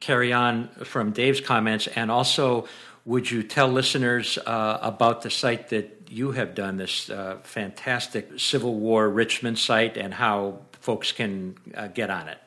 carry 0.00 0.32
on 0.32 0.68
from 0.84 1.12
Dave's 1.12 1.40
comments, 1.40 1.86
and 1.88 2.10
also 2.10 2.66
would 3.04 3.30
you 3.30 3.42
tell 3.42 3.68
listeners 3.68 4.38
uh, 4.38 4.78
about 4.82 5.22
the 5.22 5.30
site 5.30 5.68
that 5.70 6.08
you 6.08 6.32
have 6.32 6.54
done 6.54 6.76
this 6.76 7.10
uh, 7.10 7.38
fantastic 7.42 8.38
Civil 8.38 8.74
War 8.74 9.08
Richmond 9.08 9.58
site 9.58 9.96
and 9.96 10.14
how 10.14 10.60
folks 10.80 11.12
can 11.12 11.56
uh, 11.74 11.88
get 11.88 12.10
on 12.10 12.28
it? 12.28 12.38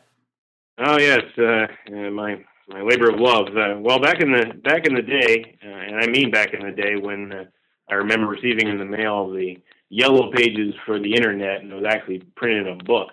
Oh 0.78 0.98
yes, 0.98 1.24
uh, 1.38 1.68
my 2.12 2.44
my 2.70 2.82
labor 2.82 3.10
of 3.10 3.20
love. 3.20 3.48
Uh, 3.48 3.80
well, 3.80 4.00
back 4.00 4.22
in 4.22 4.32
the 4.32 4.54
back 4.64 4.86
in 4.86 4.94
the 4.96 5.02
day, 5.02 5.58
uh, 5.64 5.68
and 5.68 5.96
I 5.98 6.08
mean 6.08 6.32
back 6.32 6.54
in 6.54 6.62
the 6.66 6.72
day 6.72 6.96
when 6.96 7.32
uh, 7.32 7.46
I 7.90 7.96
remember 7.96 8.28
receiving 8.28 8.68
in 8.68 8.78
the 8.78 8.86
mail 8.86 9.30
the 9.30 9.58
yellow 9.90 10.32
pages 10.32 10.74
for 10.86 11.00
the 11.00 11.14
internet, 11.16 11.62
and 11.62 11.72
it 11.72 11.76
was 11.76 11.86
actually 11.88 12.20
printed 12.36 12.68
in 12.68 12.80
a 12.80 12.84
book. 12.84 13.10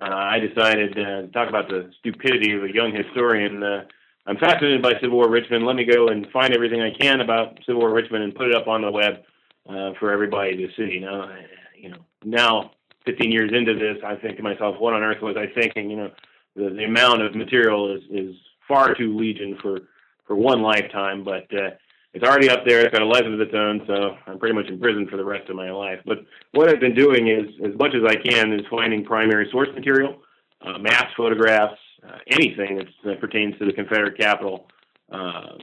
Uh, 0.00 0.06
I 0.10 0.38
decided 0.38 0.92
uh, 0.92 1.22
to 1.22 1.28
talk 1.28 1.48
about 1.48 1.68
the 1.68 1.90
stupidity 2.00 2.52
of 2.52 2.64
a 2.64 2.72
young 2.72 2.92
historian. 2.94 3.62
Uh, 3.62 3.84
I'm 4.26 4.36
fascinated 4.38 4.82
by 4.82 4.94
Civil 5.00 5.18
War 5.18 5.30
Richmond. 5.30 5.66
Let 5.66 5.76
me 5.76 5.84
go 5.84 6.08
and 6.08 6.26
find 6.32 6.52
everything 6.54 6.80
I 6.80 6.90
can 6.98 7.20
about 7.20 7.58
Civil 7.66 7.80
War 7.80 7.92
Richmond 7.92 8.24
and 8.24 8.34
put 8.34 8.48
it 8.48 8.54
up 8.54 8.66
on 8.66 8.82
the 8.82 8.90
web 8.90 9.22
uh, 9.68 9.92
for 9.98 10.10
everybody 10.10 10.56
to 10.56 10.68
see. 10.76 10.98
Now, 10.98 11.30
you 11.76 11.90
know, 11.90 11.98
now 12.24 12.70
15 13.04 13.30
years 13.30 13.50
into 13.52 13.74
this, 13.74 14.02
I 14.04 14.16
think 14.16 14.36
to 14.38 14.42
myself, 14.42 14.76
what 14.78 14.94
on 14.94 15.02
earth 15.02 15.22
was 15.22 15.36
I 15.36 15.46
thinking? 15.58 15.90
You 15.90 15.96
know, 15.96 16.10
the, 16.56 16.70
the 16.70 16.84
amount 16.84 17.22
of 17.22 17.34
material 17.34 17.94
is 17.94 18.02
is 18.10 18.34
far 18.66 18.94
too 18.94 19.16
legion 19.16 19.58
for 19.60 19.80
for 20.26 20.36
one 20.36 20.62
lifetime, 20.62 21.22
but 21.22 21.46
uh, 21.54 21.70
it's 22.14 22.24
already 22.24 22.48
up 22.48 22.64
there. 22.64 22.80
It's 22.80 22.92
got 22.92 23.02
a 23.02 23.06
life 23.06 23.24
of 23.26 23.40
its 23.40 23.52
own, 23.52 23.82
so 23.88 24.16
I'm 24.26 24.38
pretty 24.38 24.54
much 24.54 24.68
in 24.68 24.78
prison 24.78 25.08
for 25.08 25.16
the 25.16 25.24
rest 25.24 25.50
of 25.50 25.56
my 25.56 25.70
life. 25.72 25.98
But 26.06 26.18
what 26.52 26.68
I've 26.68 26.78
been 26.78 26.94
doing 26.94 27.26
is, 27.26 27.48
as 27.66 27.76
much 27.76 27.92
as 27.94 28.02
I 28.06 28.14
can, 28.14 28.52
is 28.52 28.64
finding 28.70 29.04
primary 29.04 29.48
source 29.50 29.68
material, 29.74 30.22
uh, 30.62 30.78
maps, 30.78 31.12
photographs, 31.16 31.78
uh, 32.06 32.18
anything 32.30 32.80
that 33.04 33.20
pertains 33.20 33.58
to 33.58 33.66
the 33.66 33.72
Confederate 33.72 34.16
capital 34.16 34.68
uh, 35.10 35.58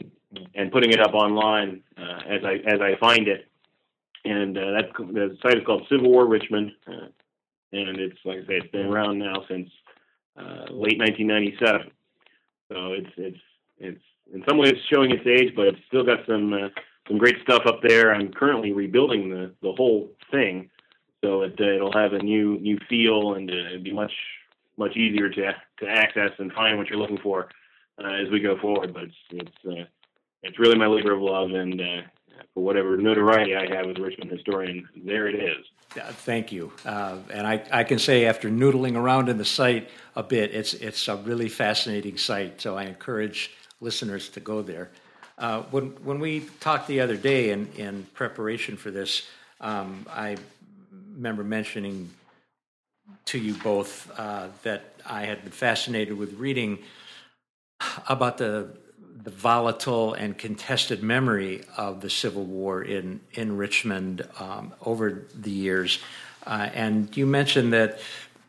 and 0.53 0.71
putting 0.73 0.91
it 0.91 0.99
up 0.99 1.13
online 1.13 1.83
uh, 1.97 2.19
as 2.27 2.41
I 2.43 2.55
as 2.67 2.81
I 2.81 2.97
find 2.99 3.29
it. 3.29 3.47
And 4.25 4.57
uh, 4.57 4.71
that 4.71 4.89
the 4.97 5.37
site 5.41 5.57
is 5.57 5.65
called 5.65 5.87
Civil 5.89 6.11
War 6.11 6.27
Richmond, 6.27 6.73
uh, 6.85 7.07
and 7.71 7.97
it's 7.97 8.17
like 8.25 8.39
I 8.39 8.41
say, 8.41 8.53
it's 8.57 8.71
been 8.71 8.87
around 8.87 9.19
now 9.19 9.45
since 9.47 9.69
late 10.69 10.99
1997. 10.99 11.91
So 12.69 12.93
it's 12.93 13.09
it's 13.17 13.39
it's 13.77 14.03
in 14.33 14.43
some 14.47 14.57
ways 14.57 14.73
showing 14.89 15.11
its 15.11 15.25
age, 15.27 15.53
but 15.55 15.67
it's 15.67 15.79
still 15.87 16.03
got 16.03 16.19
some 16.27 16.53
uh, 16.53 16.69
some 17.07 17.17
great 17.17 17.37
stuff 17.43 17.63
up 17.65 17.81
there. 17.81 18.13
I'm 18.13 18.31
currently 18.31 18.71
rebuilding 18.71 19.29
the 19.29 19.51
the 19.61 19.73
whole 19.73 20.11
thing, 20.31 20.69
so 21.23 21.41
it, 21.43 21.55
uh, 21.59 21.63
it'll 21.63 21.93
have 21.93 22.13
a 22.13 22.19
new 22.19 22.59
new 22.59 22.77
feel 22.89 23.35
and 23.35 23.49
uh, 23.49 23.53
it'll 23.53 23.83
be 23.83 23.93
much 23.93 24.13
much 24.77 24.95
easier 24.95 25.29
to 25.29 25.53
to 25.79 25.87
access 25.87 26.31
and 26.39 26.51
find 26.53 26.77
what 26.77 26.87
you're 26.87 26.99
looking 26.99 27.19
for 27.19 27.49
uh, 28.03 28.07
as 28.07 28.29
we 28.31 28.39
go 28.39 28.57
forward. 28.59 28.93
But 28.93 29.03
it's 29.03 29.15
it's 29.31 29.65
uh, 29.65 29.85
it's 30.43 30.59
really 30.59 30.77
my 30.77 30.87
labor 30.87 31.13
of 31.13 31.21
love, 31.21 31.51
and 31.51 31.79
uh, 31.79 32.01
for 32.53 32.63
whatever 32.63 32.97
notoriety 32.97 33.55
I 33.55 33.73
have 33.75 33.87
as 33.87 33.97
a 33.97 34.01
Richmond 34.01 34.31
historian, 34.31 34.87
there 35.05 35.27
it 35.27 35.35
is. 35.35 35.65
thank 35.91 36.51
you, 36.51 36.71
and 36.85 37.45
I, 37.45 37.63
I 37.71 37.83
can 37.83 37.99
say 37.99 38.25
after 38.25 38.49
noodling 38.49 38.95
around 38.95 39.29
in 39.29 39.37
the 39.37 39.45
site 39.45 39.89
a 40.15 40.23
bit, 40.23 40.53
it's 40.53 40.73
it's 40.73 41.07
a 41.07 41.17
really 41.17 41.49
fascinating 41.49 42.17
site. 42.17 42.61
So 42.61 42.77
I 42.77 42.83
encourage 42.83 43.51
listeners 43.81 44.29
to 44.29 44.39
go 44.39 44.61
there. 44.61 44.89
Uh, 45.37 45.63
when 45.71 45.87
when 46.03 46.19
we 46.19 46.41
talked 46.59 46.87
the 46.87 47.01
other 47.01 47.17
day 47.17 47.49
in 47.49 47.67
in 47.75 48.05
preparation 48.13 48.77
for 48.77 48.91
this, 48.91 49.27
um, 49.59 50.05
I 50.09 50.37
remember 51.15 51.43
mentioning 51.43 52.09
to 53.25 53.39
you 53.39 53.55
both 53.55 54.11
uh, 54.17 54.47
that 54.63 54.93
I 55.05 55.23
had 55.23 55.43
been 55.43 55.51
fascinated 55.51 56.17
with 56.17 56.33
reading 56.33 56.79
about 58.07 58.37
the 58.37 58.69
the 59.23 59.31
volatile 59.31 60.13
and 60.13 60.37
contested 60.37 61.03
memory 61.03 61.63
of 61.77 62.01
the 62.01 62.09
Civil 62.09 62.43
War 62.43 62.83
in 62.83 63.21
in 63.33 63.57
Richmond 63.57 64.27
um, 64.39 64.73
over 64.85 65.27
the 65.35 65.51
years. 65.51 65.99
Uh, 66.45 66.69
and 66.73 67.15
you 67.15 67.25
mentioned 67.25 67.73
that 67.73 67.99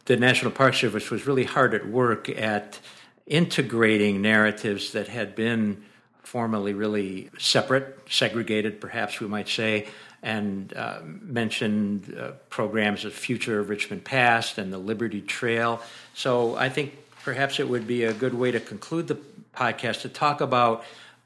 the 0.07 0.17
National 0.17 0.51
Park 0.51 0.75
Service 0.75 1.11
was 1.11 1.27
really 1.27 1.45
hard 1.45 1.75
at 1.75 1.87
work 1.87 2.29
at 2.29 2.79
integrating 3.27 4.21
narratives 4.21 4.93
that 4.93 5.09
had 5.09 5.35
been 5.35 5.83
formerly 6.23 6.73
really 6.73 7.31
separate, 7.39 7.99
segregated, 8.09 8.81
perhaps 8.81 9.21
we 9.21 9.27
might 9.27 9.49
say, 9.49 9.87
and 10.23 10.73
uh, 10.75 11.01
mentioned 11.05 12.17
uh, 12.19 12.31
programs 12.49 13.05
of 13.05 13.13
Future 13.13 13.61
of 13.61 13.69
Richmond 13.69 14.05
Past 14.05 14.57
and 14.59 14.73
the 14.73 14.79
Liberty 14.79 15.21
Trail. 15.21 15.83
So 16.15 16.57
I 16.57 16.69
think 16.69 16.97
perhaps 17.25 17.59
it 17.59 17.69
would 17.69 17.87
be 17.87 18.05
a 18.05 18.13
good 18.13 18.35
way 18.35 18.51
to 18.51 18.61
conclude 18.61 19.09
the 19.09 19.19
podcast 19.55 20.03
to 20.03 20.09
talk 20.09 20.41
about 20.41 20.85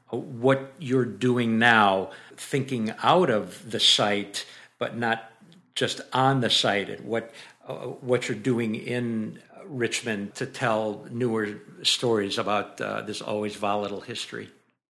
what 0.09 0.71
you're 0.79 1.05
doing 1.05 1.59
now, 1.59 2.11
thinking 2.35 2.93
out 3.03 3.29
of 3.29 3.71
the 3.71 3.79
site, 3.79 4.45
but 4.79 4.97
not 4.97 5.31
just 5.75 6.01
on 6.13 6.41
the 6.41 6.49
site, 6.49 6.89
and 6.89 7.05
what 7.05 7.31
uh, 7.67 7.73
what 7.73 8.27
you're 8.27 8.37
doing 8.37 8.75
in 8.75 9.39
Richmond 9.67 10.35
to 10.35 10.45
tell 10.45 11.05
newer 11.11 11.59
stories 11.83 12.37
about 12.37 12.79
uh, 12.81 13.01
this 13.01 13.21
always 13.21 13.55
volatile 13.55 14.01
history. 14.01 14.49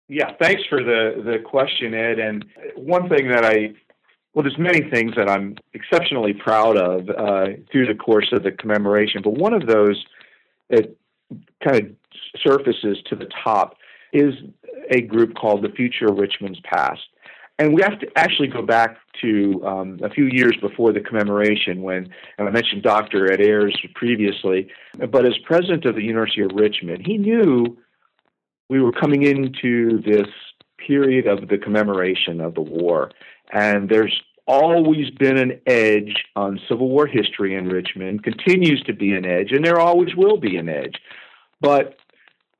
Yeah, 0.08 0.32
thanks 0.40 0.62
for 0.68 0.82
the 0.82 1.22
the 1.24 1.38
question, 1.44 1.94
Ed. 1.94 2.18
And 2.18 2.44
one 2.76 3.08
thing 3.08 3.28
that 3.28 3.44
I 3.44 3.74
well, 4.34 4.42
there's 4.42 4.58
many 4.58 4.88
things 4.90 5.12
that 5.16 5.30
I'm 5.30 5.56
exceptionally 5.72 6.34
proud 6.34 6.76
of 6.76 7.08
uh, 7.08 7.46
through 7.72 7.86
the 7.86 7.94
course 7.94 8.28
of 8.32 8.42
the 8.42 8.52
commemoration, 8.52 9.22
but 9.22 9.30
one 9.30 9.54
of 9.54 9.66
those 9.66 10.04
it 10.68 10.96
kind 11.64 11.76
of 11.76 11.86
surfaces 12.40 12.98
to 13.06 13.16
the 13.16 13.28
top 13.42 13.76
is 14.12 14.34
a 14.90 15.00
group 15.00 15.34
called 15.34 15.62
the 15.62 15.70
Future 15.70 16.06
of 16.06 16.18
Richmond's 16.18 16.60
Past. 16.60 17.02
And 17.58 17.74
we 17.74 17.82
have 17.82 17.98
to 18.00 18.06
actually 18.16 18.48
go 18.48 18.60
back 18.60 18.98
to 19.22 19.62
um, 19.66 19.98
a 20.02 20.10
few 20.10 20.26
years 20.26 20.56
before 20.60 20.92
the 20.92 21.00
commemoration 21.00 21.82
when, 21.82 22.08
and 22.36 22.48
I 22.48 22.50
mentioned 22.50 22.82
Dr. 22.82 23.32
Ed 23.32 23.40
Ayers 23.40 23.76
previously, 23.94 24.68
but 25.10 25.24
as 25.24 25.32
president 25.44 25.86
of 25.86 25.94
the 25.94 26.02
University 26.02 26.42
of 26.42 26.50
Richmond, 26.54 27.06
he 27.06 27.16
knew 27.16 27.78
we 28.68 28.80
were 28.80 28.92
coming 28.92 29.22
into 29.22 30.02
this 30.02 30.28
period 30.86 31.26
of 31.26 31.48
the 31.48 31.56
commemoration 31.56 32.40
of 32.40 32.54
the 32.54 32.60
war. 32.60 33.10
And 33.52 33.88
there's 33.88 34.20
always 34.46 35.10
been 35.10 35.38
an 35.38 35.60
edge 35.66 36.24
on 36.36 36.60
Civil 36.68 36.88
War 36.88 37.06
history 37.06 37.54
in 37.56 37.68
Richmond, 37.68 38.22
continues 38.22 38.82
to 38.82 38.92
be 38.92 39.12
an 39.12 39.24
edge, 39.24 39.52
and 39.52 39.64
there 39.64 39.80
always 39.80 40.14
will 40.14 40.36
be 40.36 40.56
an 40.56 40.68
edge. 40.68 40.96
But 41.60 41.96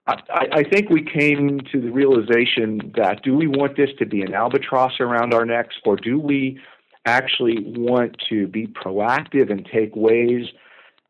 I, 0.07 0.47
I 0.53 0.63
think 0.63 0.89
we 0.89 1.03
came 1.03 1.61
to 1.73 1.81
the 1.81 1.91
realization 1.91 2.93
that 2.97 3.23
do 3.23 3.35
we 3.35 3.47
want 3.47 3.77
this 3.77 3.91
to 3.99 4.07
be 4.07 4.23
an 4.23 4.35
albatross 4.35 5.01
around 5.01 5.35
our 5.35 5.45
necks, 5.45 5.77
or 5.85 5.97
do 5.97 6.19
we 6.19 6.61
actually 7.05 7.59
want 7.77 8.17
to 8.29 8.47
be 8.47 8.67
proactive 8.67 9.51
and 9.51 9.67
take 9.73 9.95
ways 9.97 10.47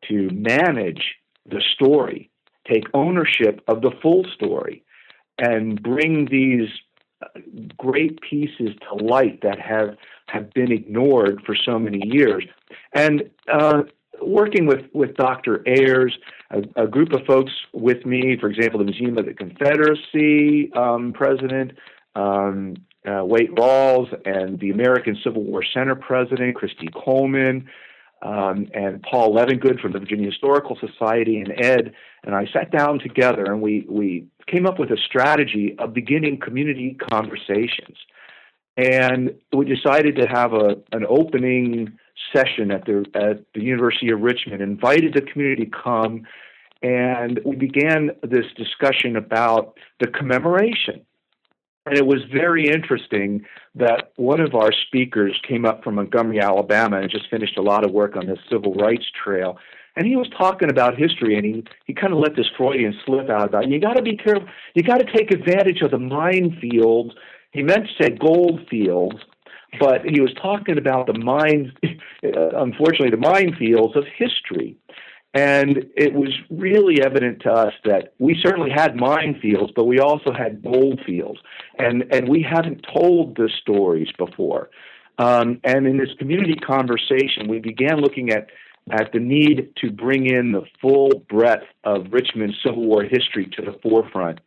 to 0.09 0.31
manage 0.31 1.17
the 1.47 1.63
story, 1.75 2.31
take 2.71 2.85
ownership 2.95 3.63
of 3.69 3.83
the 3.83 3.91
full 4.03 4.25
story, 4.35 4.83
and 5.39 5.83
bring 5.83 6.27
these 6.31 6.69
great 7.77 8.21
pieces 8.21 8.71
to 8.89 9.05
light 9.05 9.41
that 9.43 9.59
have 9.59 9.97
have 10.29 10.53
been 10.53 10.73
ignored 10.73 11.41
for 11.47 11.55
so 11.55 11.79
many 11.79 12.01
years. 12.05 12.45
And 12.93 13.31
uh, 13.51 13.83
working 14.23 14.67
with 14.67 14.83
with 14.93 15.15
Dr. 15.17 15.63
Ayers, 15.67 16.17
a, 16.51 16.85
a, 16.85 16.87
group 16.87 17.13
of 17.13 17.25
folks 17.27 17.53
with 17.73 18.05
me, 18.05 18.37
for 18.41 18.49
example, 18.49 18.79
the 18.79 18.85
Museum 18.85 19.19
of 19.19 19.27
the 19.27 19.35
Confederacy 19.35 20.73
um, 20.75 21.13
president. 21.13 21.73
Um, 22.15 22.77
uh, 23.07 23.25
Waite 23.25 23.55
Rawls 23.55 24.09
and 24.25 24.59
the 24.59 24.71
American 24.71 25.17
Civil 25.23 25.45
War 25.45 25.63
Center 25.63 25.95
president, 25.95 26.57
Christy 26.57 26.89
Coleman, 26.93 27.69
um, 28.23 28.69
and 28.75 29.01
Paul 29.03 29.33
Levengood 29.33 29.81
from 29.81 29.93
the 29.93 30.01
Virginia 30.01 30.31
Historical 30.31 30.77
Society, 30.81 31.39
and 31.39 31.53
Ed 31.65 31.93
and 32.25 32.35
I 32.35 32.47
sat 32.53 32.73
down 32.73 32.99
together 32.99 33.45
and 33.45 33.63
we, 33.63 33.87
we 33.89 34.27
came 34.47 34.67
up 34.67 34.79
with 34.79 34.91
a 34.91 34.97
strategy 34.97 35.77
of 35.79 35.95
beginning 35.95 36.41
community 36.41 36.97
conversations. 37.11 37.97
And 38.77 39.37
we 39.57 39.65
decided 39.65 40.17
to 40.17 40.27
have 40.27 40.53
a, 40.53 40.77
an 40.93 41.07
opening 41.09 41.99
session 42.35 42.71
at 42.71 42.85
the, 42.85 43.05
at 43.15 43.45
the 43.55 43.63
University 43.63 44.11
of 44.11 44.21
Richmond, 44.21 44.63
invited 44.63 45.15
the 45.15 45.23
community 45.23 45.67
to 45.67 45.71
come, 45.71 46.27
and 46.83 47.41
we 47.45 47.57
began 47.57 48.11
this 48.23 48.47
discussion 48.57 49.17
about 49.17 49.77
the 50.01 50.07
commemoration. 50.07 51.05
And 51.87 51.97
it 51.97 52.07
was 52.07 52.19
very 52.33 52.69
interesting 52.69 53.47
that 53.77 54.13
one 54.17 54.41
of 54.41 54.55
our 54.55 54.73
speakers 54.73 55.41
came 55.47 55.65
up 55.65 55.85
from 55.85 55.95
Montgomery, 55.95 56.41
Alabama, 56.41 57.01
and 57.01 57.09
just 57.09 57.31
finished 57.31 57.57
a 57.57 57.63
lot 57.63 57.85
of 57.85 57.93
work 57.93 58.17
on 58.17 58.27
the 58.27 58.37
Civil 58.51 58.75
Rights 58.75 59.07
Trail. 59.23 59.57
And 59.95 60.07
he 60.07 60.17
was 60.17 60.29
talking 60.37 60.69
about 60.69 60.99
history, 60.99 61.37
and 61.37 61.45
he, 61.45 61.65
he 61.87 61.95
kind 61.95 62.13
of 62.13 62.19
let 62.19 62.37
this 62.37 62.51
Freudian 62.57 62.95
slip 63.07 63.31
out 63.31 63.49
about 63.49 63.69
you 63.69 63.81
got 63.81 63.95
to 63.95 64.03
be 64.03 64.17
careful. 64.17 64.49
You 64.75 64.83
got 64.83 64.99
to 64.99 65.11
take 65.17 65.31
advantage 65.31 65.81
of 65.81 65.93
the 65.93 65.97
minefields. 65.97 67.13
He 67.53 67.63
meant 67.63 67.87
to 67.87 68.03
say 68.03 68.11
gold 68.11 68.61
fields, 68.69 69.17
but 69.79 70.05
he 70.05 70.21
was 70.21 70.33
talking 70.41 70.79
about 70.79 71.07
the 71.07 71.19
mines, 71.19 71.73
unfortunately, 72.23 73.11
the 73.11 73.17
minefields 73.17 73.97
of 73.97 74.05
history. 74.17 74.77
And 75.35 75.85
it 75.97 76.15
was 76.15 76.33
really 76.49 77.03
evident 77.03 77.43
to 77.43 77.51
us 77.51 77.75
that 77.85 78.15
we 78.19 78.39
certainly 78.43 78.71
had 78.71 78.95
minefields, 78.95 79.75
but 79.77 79.85
we 79.85 79.99
also 80.01 80.33
had 80.33 80.63
gold 80.63 81.01
fields. 81.05 81.39
And, 81.79 82.05
and 82.11 82.29
we 82.29 82.43
hadn't 82.43 82.87
told 82.95 83.37
the 83.37 83.51
stories 83.61 84.09
before. 84.17 84.71
Um, 85.19 85.61
and 85.65 85.87
in 85.87 85.99
this 85.99 86.09
community 86.19 86.55
conversation, 86.55 87.49
we 87.49 87.59
began 87.59 87.99
looking 87.99 88.31
at 88.31 88.49
at 88.91 89.11
the 89.13 89.19
need 89.19 89.73
to 89.77 89.91
bring 89.91 90.27
in 90.27 90.53
the 90.53 90.63
full 90.81 91.25
breadth 91.29 91.67
of 91.83 92.07
Richmond's 92.13 92.57
Civil 92.65 92.87
War 92.87 93.03
history 93.03 93.47
to 93.57 93.63
the 93.63 93.77
forefront. 93.83 94.39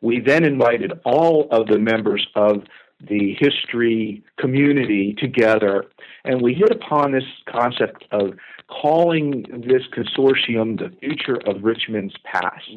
We 0.00 0.20
then 0.20 0.44
invited 0.44 0.92
all 1.04 1.48
of 1.50 1.66
the 1.66 1.78
members 1.78 2.26
of 2.36 2.62
the 3.08 3.36
history 3.38 4.22
community 4.38 5.14
together, 5.18 5.84
and 6.24 6.42
we 6.42 6.54
hit 6.54 6.70
upon 6.70 7.12
this 7.12 7.24
concept 7.48 8.04
of 8.10 8.34
calling 8.68 9.44
this 9.66 9.82
consortium 9.96 10.78
the 10.78 10.94
future 11.00 11.38
of 11.46 11.62
Richmond's 11.62 12.14
past. 12.24 12.70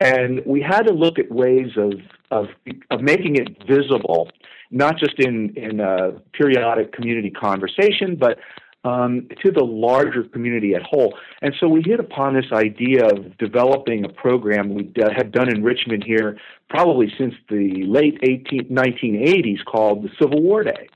And 0.00 0.42
we 0.46 0.60
had 0.60 0.82
to 0.82 0.92
look 0.92 1.18
at 1.18 1.30
ways 1.30 1.70
of, 1.76 1.94
of, 2.30 2.46
of 2.90 3.00
making 3.00 3.36
it 3.36 3.64
visible, 3.66 4.30
not 4.70 4.96
just 4.98 5.18
in, 5.18 5.56
in 5.56 5.80
a 5.80 6.12
periodic 6.32 6.92
community 6.92 7.30
conversation, 7.30 8.16
but 8.16 8.38
um, 8.84 9.28
to 9.42 9.50
the 9.50 9.64
larger 9.64 10.22
community 10.24 10.74
at 10.74 10.82
whole. 10.82 11.18
And 11.42 11.54
so 11.58 11.68
we 11.68 11.82
hit 11.84 12.00
upon 12.00 12.34
this 12.34 12.52
idea 12.52 13.06
of 13.06 13.36
developing 13.38 14.04
a 14.04 14.08
program 14.08 14.74
we 14.74 14.84
d- 14.84 15.02
had 15.14 15.32
done 15.32 15.48
in 15.48 15.62
Richmond 15.62 16.04
here 16.04 16.38
probably 16.70 17.12
since 17.18 17.34
the 17.48 17.84
late 17.86 18.18
18, 18.22 18.68
1980s 18.70 19.64
called 19.64 20.04
the 20.04 20.10
Civil 20.20 20.42
War 20.42 20.62
Day. 20.62 20.88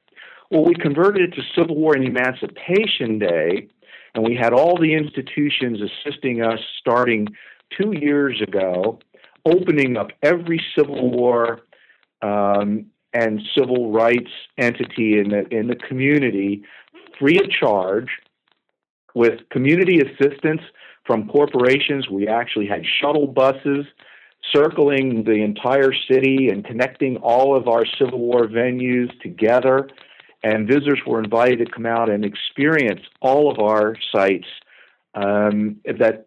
Well, 0.50 0.64
we 0.64 0.74
converted 0.74 1.32
it 1.32 1.36
to 1.36 1.42
Civil 1.56 1.76
War 1.76 1.96
and 1.96 2.04
Emancipation 2.04 3.18
Day, 3.18 3.68
and 4.14 4.22
we 4.22 4.36
had 4.36 4.52
all 4.52 4.78
the 4.78 4.94
institutions 4.94 5.78
assisting 5.80 6.42
us 6.42 6.60
starting 6.78 7.28
two 7.80 7.92
years 7.92 8.40
ago 8.42 8.98
opening 9.44 9.96
up 9.96 10.08
every 10.22 10.62
Civil 10.76 11.10
War 11.10 11.62
um, 12.20 12.86
and 13.14 13.40
civil 13.56 13.92
rights 13.92 14.30
entity 14.58 15.18
in 15.18 15.30
the 15.30 15.46
in 15.50 15.68
the 15.68 15.74
community 15.74 16.62
free 17.22 17.38
of 17.38 17.48
charge 17.48 18.08
with 19.14 19.48
community 19.50 20.00
assistance 20.00 20.60
from 21.06 21.28
corporations. 21.28 22.08
We 22.10 22.26
actually 22.26 22.66
had 22.66 22.82
shuttle 23.00 23.28
buses 23.28 23.86
circling 24.52 25.22
the 25.24 25.42
entire 25.42 25.92
city 26.10 26.48
and 26.48 26.64
connecting 26.64 27.16
all 27.18 27.56
of 27.56 27.68
our 27.68 27.84
Civil 27.98 28.18
War 28.18 28.46
venues 28.48 29.08
together. 29.20 29.88
And 30.42 30.66
visitors 30.66 30.98
were 31.06 31.22
invited 31.22 31.64
to 31.64 31.72
come 31.72 31.86
out 31.86 32.10
and 32.10 32.24
experience 32.24 33.00
all 33.20 33.52
of 33.52 33.60
our 33.60 33.96
sites 34.12 34.48
um, 35.14 35.76
that 35.86 36.26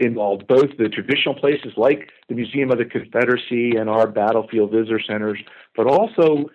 involved 0.00 0.46
both 0.46 0.76
the 0.76 0.90
traditional 0.90 1.34
places 1.34 1.72
like 1.78 2.10
the 2.28 2.34
Museum 2.34 2.70
of 2.70 2.76
the 2.76 2.84
Confederacy 2.84 3.76
and 3.76 3.88
our 3.88 4.06
battlefield 4.06 4.72
visitor 4.72 5.00
centers, 5.00 5.38
but 5.74 5.86
also 5.86 6.50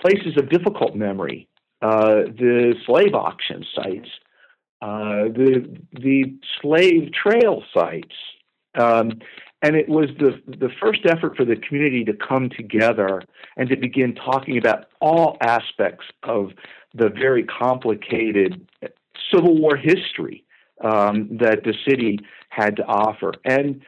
places 0.00 0.36
of 0.36 0.48
difficult 0.48 0.94
memory, 0.94 1.48
uh, 1.82 2.30
the 2.38 2.74
slave 2.86 3.14
auction 3.14 3.64
sites, 3.74 4.08
uh, 4.80 5.28
the 5.34 5.78
the 5.92 6.34
slave 6.60 7.10
trail 7.12 7.62
sites, 7.74 8.14
um, 8.78 9.20
and 9.62 9.76
it 9.76 9.88
was 9.88 10.08
the 10.18 10.40
the 10.46 10.70
first 10.80 11.00
effort 11.06 11.36
for 11.36 11.44
the 11.44 11.56
community 11.56 12.04
to 12.04 12.12
come 12.12 12.48
together 12.50 13.22
and 13.56 13.68
to 13.68 13.76
begin 13.76 14.14
talking 14.14 14.58
about 14.58 14.86
all 15.00 15.36
aspects 15.40 16.06
of 16.22 16.50
the 16.94 17.08
very 17.08 17.44
complicated 17.44 18.66
Civil 19.32 19.58
War 19.58 19.76
history 19.76 20.44
um, 20.82 21.28
that 21.40 21.64
the 21.64 21.74
city 21.88 22.18
had 22.50 22.76
to 22.76 22.84
offer. 22.84 23.32
And 23.44 23.82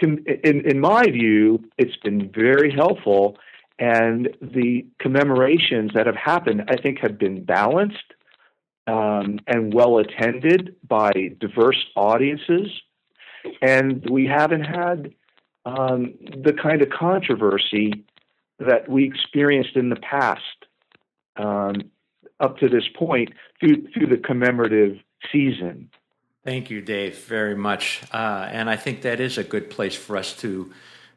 in, 0.00 0.24
in 0.64 0.80
my 0.80 1.04
view, 1.04 1.62
it's 1.78 1.96
been 1.96 2.30
very 2.32 2.72
helpful. 2.72 3.36
And 3.78 4.36
the 4.40 4.86
commemorations 5.00 5.92
that 5.94 6.06
have 6.06 6.16
happened, 6.16 6.64
I 6.68 6.76
think, 6.76 6.98
have 7.00 7.18
been 7.18 7.44
balanced 7.44 7.96
um, 8.86 9.38
and 9.46 9.72
well 9.72 9.98
attended 9.98 10.76
by 10.86 11.12
diverse 11.40 11.82
audiences. 11.96 12.68
And 13.60 14.08
we 14.10 14.26
haven't 14.26 14.64
had 14.64 15.14
um, 15.64 16.14
the 16.44 16.52
kind 16.52 16.82
of 16.82 16.90
controversy 16.90 18.04
that 18.58 18.88
we 18.88 19.04
experienced 19.04 19.76
in 19.76 19.88
the 19.88 19.96
past 19.96 20.40
um, 21.36 21.74
up 22.40 22.58
to 22.58 22.68
this 22.68 22.84
point 22.94 23.30
through, 23.60 23.88
through 23.92 24.06
the 24.08 24.16
commemorative 24.16 24.98
season. 25.30 25.90
Thank 26.44 26.70
you, 26.70 26.82
Dave, 26.82 27.18
very 27.18 27.54
much. 27.54 28.02
Uh, 28.12 28.48
and 28.50 28.68
I 28.68 28.76
think 28.76 29.02
that 29.02 29.20
is 29.20 29.38
a 29.38 29.44
good 29.44 29.70
place 29.70 29.94
for 29.94 30.16
us 30.16 30.36
to 30.38 30.72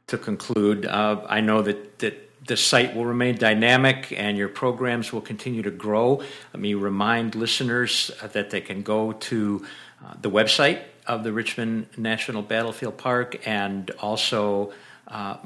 to 0.07 0.19
conclude. 0.19 0.85
Uh, 0.85 1.25
I 1.27 1.41
know 1.41 1.63
that 1.63 1.97
that 1.99 2.29
the 2.45 2.57
site 2.57 2.95
will 2.95 3.05
remain 3.05 3.35
dynamic 3.35 4.13
and 4.15 4.37
your 4.37 4.49
programs 4.49 5.11
will 5.11 5.21
continue 5.21 5.61
to 5.63 5.71
grow. 5.71 6.21
Let 6.53 6.59
me 6.59 6.73
remind 6.73 7.35
listeners 7.35 8.11
that 8.21 8.49
they 8.51 8.61
can 8.61 8.83
go 8.83 9.13
to 9.13 9.65
uh, 10.05 10.13
the 10.21 10.29
website 10.29 10.81
of 11.07 11.23
the 11.23 11.31
Richmond 11.31 11.87
National 11.97 12.41
Battlefield 12.41 12.97
Park 12.97 13.47
and 13.47 13.89
also 13.99 14.73
uh, 15.07 15.37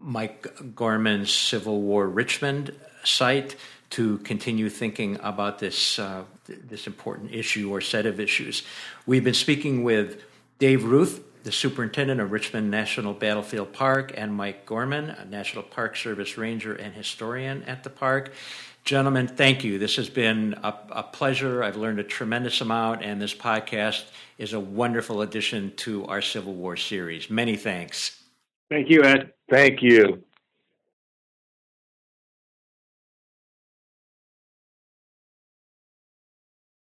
Mike 0.00 0.74
Gorman's 0.74 1.32
Civil 1.32 1.80
War 1.80 2.06
Richmond 2.06 2.72
site 3.02 3.56
to 3.90 4.18
continue 4.18 4.68
thinking 4.68 5.18
about 5.22 5.58
this 5.58 5.98
uh, 5.98 6.24
this 6.46 6.86
important 6.86 7.32
issue 7.32 7.72
or 7.72 7.80
set 7.80 8.06
of 8.06 8.20
issues. 8.20 8.62
We've 9.04 9.24
been 9.24 9.34
speaking 9.34 9.82
with 9.82 10.22
Dave 10.58 10.84
Ruth, 10.84 11.22
the 11.46 11.52
superintendent 11.52 12.20
of 12.20 12.32
Richmond 12.32 12.72
National 12.72 13.14
Battlefield 13.14 13.72
Park, 13.72 14.12
and 14.16 14.34
Mike 14.34 14.66
Gorman, 14.66 15.10
a 15.10 15.24
National 15.26 15.62
Park 15.62 15.96
Service 15.96 16.36
ranger 16.36 16.74
and 16.74 16.92
historian 16.92 17.62
at 17.62 17.84
the 17.84 17.88
park. 17.88 18.32
Gentlemen, 18.84 19.28
thank 19.28 19.62
you. 19.62 19.78
This 19.78 19.94
has 19.94 20.10
been 20.10 20.54
a, 20.64 20.74
a 20.90 21.02
pleasure. 21.04 21.62
I've 21.62 21.76
learned 21.76 22.00
a 22.00 22.04
tremendous 22.04 22.60
amount, 22.60 23.04
and 23.04 23.22
this 23.22 23.32
podcast 23.32 24.06
is 24.38 24.54
a 24.54 24.60
wonderful 24.60 25.22
addition 25.22 25.72
to 25.76 26.04
our 26.06 26.20
Civil 26.20 26.52
War 26.52 26.76
series. 26.76 27.30
Many 27.30 27.56
thanks. 27.56 28.24
Thank 28.68 28.90
you, 28.90 29.04
Ed. 29.04 29.32
Thank 29.48 29.82
you. 29.82 30.24